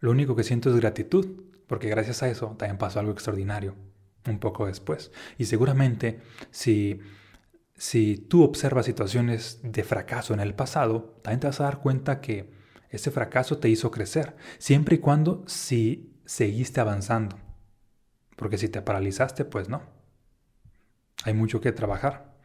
lo 0.01 0.11
único 0.11 0.37
que 0.37 0.43
siento 0.43 0.69
es 0.69 0.77
gratitud, 0.77 1.27
porque 1.67 1.89
gracias 1.89 2.23
a 2.23 2.29
eso 2.29 2.57
también 2.59 2.79
pasó 2.79 2.99
algo 3.01 3.13
extraordinario 3.13 3.77
un 4.27 4.39
poco 4.39 4.67
después. 4.67 5.13
Y 5.39 5.45
seguramente 5.45 6.21
si, 6.51 7.01
si 7.75 8.17
tú 8.17 8.43
observas 8.43 8.87
situaciones 8.87 9.61
de 9.63 9.85
fracaso 9.85 10.35
en 10.35 10.41
el 10.41 10.55
pasado, 10.55 11.21
también 11.23 11.41
te 11.41 11.47
vas 11.47 11.61
a 11.61 11.65
dar 11.65 11.79
cuenta 11.79 12.21
que 12.21 12.60
ese 12.91 13.11
fracaso 13.11 13.59
te 13.59 13.69
hizo 13.69 13.91
crecer, 13.91 14.37
siempre 14.59 14.97
y 14.97 14.99
cuando 14.99 15.45
si 15.47 16.21
seguiste 16.27 16.81
avanzando. 16.81 17.39
Porque 18.37 18.59
si 18.59 18.69
te 18.69 18.83
paralizaste, 18.83 19.45
pues 19.45 19.69
no. 19.69 19.83
Hay 21.25 21.35
mucho 21.35 21.61
que 21.61 21.73
trabajar. 21.73 22.37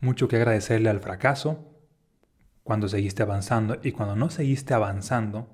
Mucho 0.00 0.28
que 0.28 0.36
agradecerle 0.36 0.90
al 0.90 1.00
fracaso 1.00 1.72
cuando 2.62 2.88
seguiste 2.88 3.22
avanzando 3.22 3.78
y 3.82 3.92
cuando 3.92 4.16
no 4.16 4.28
seguiste 4.28 4.74
avanzando, 4.74 5.48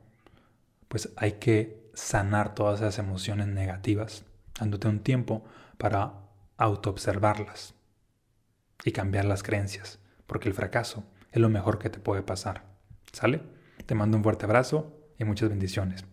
pues 0.88 1.12
hay 1.16 1.32
que 1.32 1.90
sanar 1.94 2.54
todas 2.54 2.80
esas 2.80 2.98
emociones 2.98 3.48
negativas, 3.48 4.24
dándote 4.58 4.88
un 4.88 5.00
tiempo 5.00 5.44
para 5.78 6.14
autoobservarlas 6.56 7.74
y 8.84 8.92
cambiar 8.92 9.26
las 9.26 9.42
creencias, 9.42 10.00
porque 10.26 10.48
el 10.48 10.54
fracaso 10.54 11.04
es 11.30 11.40
lo 11.40 11.48
mejor 11.48 11.78
que 11.78 11.90
te 11.90 12.00
puede 12.00 12.22
pasar. 12.22 12.64
¿Sale? 13.12 13.42
Te 13.86 13.94
mando 13.94 14.16
un 14.16 14.22
fuerte 14.22 14.46
abrazo 14.46 14.96
y 15.18 15.24
muchas 15.24 15.48
bendiciones. 15.48 16.04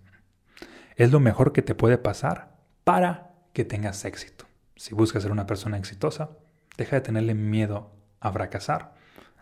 Es 0.96 1.12
lo 1.12 1.20
mejor 1.20 1.54
que 1.54 1.62
te 1.62 1.76
puede 1.76 1.98
pasar 1.98 2.58
para 2.84 3.32
que 3.54 3.66
tengas 3.66 4.06
éxito. 4.06 4.46
Si 4.76 4.96
buscas 4.96 5.24
ser 5.24 5.32
una 5.32 5.46
persona 5.46 5.78
exitosa, 5.78 6.32
deja 6.78 6.96
de 6.96 7.02
tenerle 7.02 7.34
miedo 7.34 7.92
a 8.20 8.32
fracasar. 8.32 8.96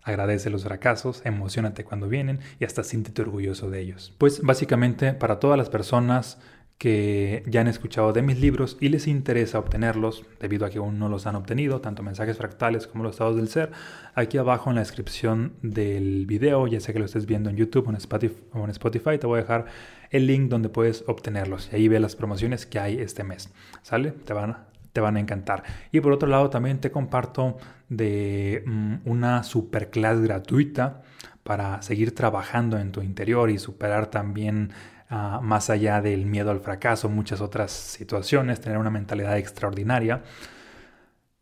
Agradece 0.03 0.49
los 0.49 0.63
fracasos, 0.63 1.21
emocionate 1.25 1.83
cuando 1.83 2.07
vienen 2.07 2.39
y 2.59 2.65
hasta 2.65 2.83
siéntete 2.83 3.21
orgulloso 3.21 3.69
de 3.69 3.81
ellos. 3.81 4.15
Pues 4.17 4.41
básicamente 4.41 5.13
para 5.13 5.39
todas 5.39 5.57
las 5.57 5.69
personas 5.69 6.39
que 6.77 7.43
ya 7.47 7.61
han 7.61 7.67
escuchado 7.67 8.13
de 8.13 8.21
mis 8.21 8.39
libros 8.39 8.77
y 8.79 8.89
les 8.89 9.07
interesa 9.07 9.57
obtenerlos 9.57 10.25
debido 10.39 10.65
a 10.65 10.69
que 10.69 10.77
aún 10.77 10.99
no 10.99 11.09
los 11.09 11.25
han 11.25 11.35
obtenido, 11.35 11.81
tanto 11.81 12.03
mensajes 12.03 12.37
fractales 12.37 12.85
como 12.85 13.03
los 13.03 13.13
estados 13.13 13.35
del 13.35 13.47
ser, 13.47 13.71
aquí 14.13 14.37
abajo 14.37 14.69
en 14.69 14.75
la 14.75 14.81
descripción 14.81 15.53
del 15.63 16.27
video, 16.27 16.67
ya 16.67 16.79
sea 16.79 16.93
que 16.93 16.99
lo 16.99 17.05
estés 17.05 17.25
viendo 17.25 17.49
en 17.49 17.57
YouTube 17.57 17.87
o 17.87 18.63
en 18.63 18.69
Spotify, 18.69 19.17
te 19.17 19.25
voy 19.25 19.39
a 19.39 19.41
dejar 19.41 19.65
el 20.11 20.27
link 20.27 20.49
donde 20.49 20.69
puedes 20.69 21.03
obtenerlos 21.07 21.69
y 21.71 21.77
ahí 21.77 21.87
ve 21.87 21.99
las 21.99 22.15
promociones 22.15 22.67
que 22.67 22.79
hay 22.79 22.99
este 22.99 23.23
mes. 23.23 23.51
¿Sale? 23.81 24.11
Te 24.11 24.33
van, 24.33 24.57
te 24.93 25.01
van 25.01 25.17
a 25.17 25.19
encantar. 25.19 25.63
Y 25.91 25.99
por 26.01 26.11
otro 26.11 26.29
lado 26.29 26.51
también 26.51 26.79
te 26.79 26.91
comparto 26.91 27.57
de 27.89 28.63
mm, 28.65 28.95
una 29.05 29.43
superclass 29.43 30.21
gratuita 30.21 31.01
para 31.43 31.81
seguir 31.81 32.13
trabajando 32.13 32.77
en 32.77 32.91
tu 32.91 33.01
interior 33.01 33.49
y 33.49 33.57
superar 33.57 34.07
también 34.07 34.71
Ah, 35.09 35.39
más 35.41 35.69
allá 35.69 36.01
del 36.01 36.25
miedo 36.25 36.51
al 36.51 36.59
fracaso, 36.59 37.07
muchas 37.07 37.39
otras 37.39 37.71
situaciones, 37.71 38.59
tener 38.59 38.77
una 38.77 38.89
mentalidad 38.89 39.37
extraordinaria. 39.37 40.23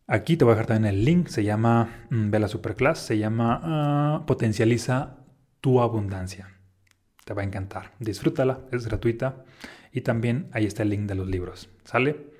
Aquí 0.08 0.38
te 0.38 0.45
voy 0.45 0.51
a 0.51 0.56
dejar 0.56 0.67
también 0.67 0.93
el 0.93 1.04
link, 1.04 1.28
se 1.30 1.43
llama, 1.43 2.06
mm, 2.12 2.30
ve 2.30 2.39
la 2.39 2.47
superclass, 2.47 2.99
se 2.99 3.17
llama 3.17 3.60
ah, 3.63 4.23
Potencializa 4.28 5.17
tu 5.62 5.82
abundancia. 5.82 6.49
Te 7.25 7.34
va 7.34 7.41
a 7.41 7.45
encantar. 7.45 7.93
Disfrútala, 7.99 8.60
es 8.71 8.86
gratuita. 8.86 9.43
Y 9.91 10.01
también 10.01 10.47
ahí 10.51 10.65
está 10.65 10.84
el 10.84 10.89
link 10.89 11.08
de 11.08 11.15
los 11.15 11.28
libros. 11.28 11.69
¿Sale? 11.86 12.36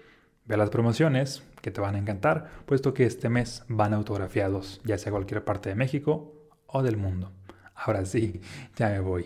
Ve 0.46 0.58
las 0.58 0.70
promociones 0.70 1.42
que 1.62 1.72
te 1.72 1.82
van 1.82 1.96
a 1.96 1.98
encantar, 1.98 2.52
puesto 2.68 2.94
que 2.94 3.06
este 3.06 3.30
mes 3.30 3.64
van 3.68 3.96
autografiados, 3.96 4.80
ya 4.84 5.00
sea 5.00 5.12
cualquier 5.12 5.44
parte 5.44 5.70
de 5.70 5.76
México 5.76 6.36
o 6.68 6.84
del 6.84 6.98
mundo. 6.98 7.32
Ahora 7.74 8.06
sí, 8.06 8.42
ya 8.76 8.90
me 8.90 9.00
voy. 9.00 9.26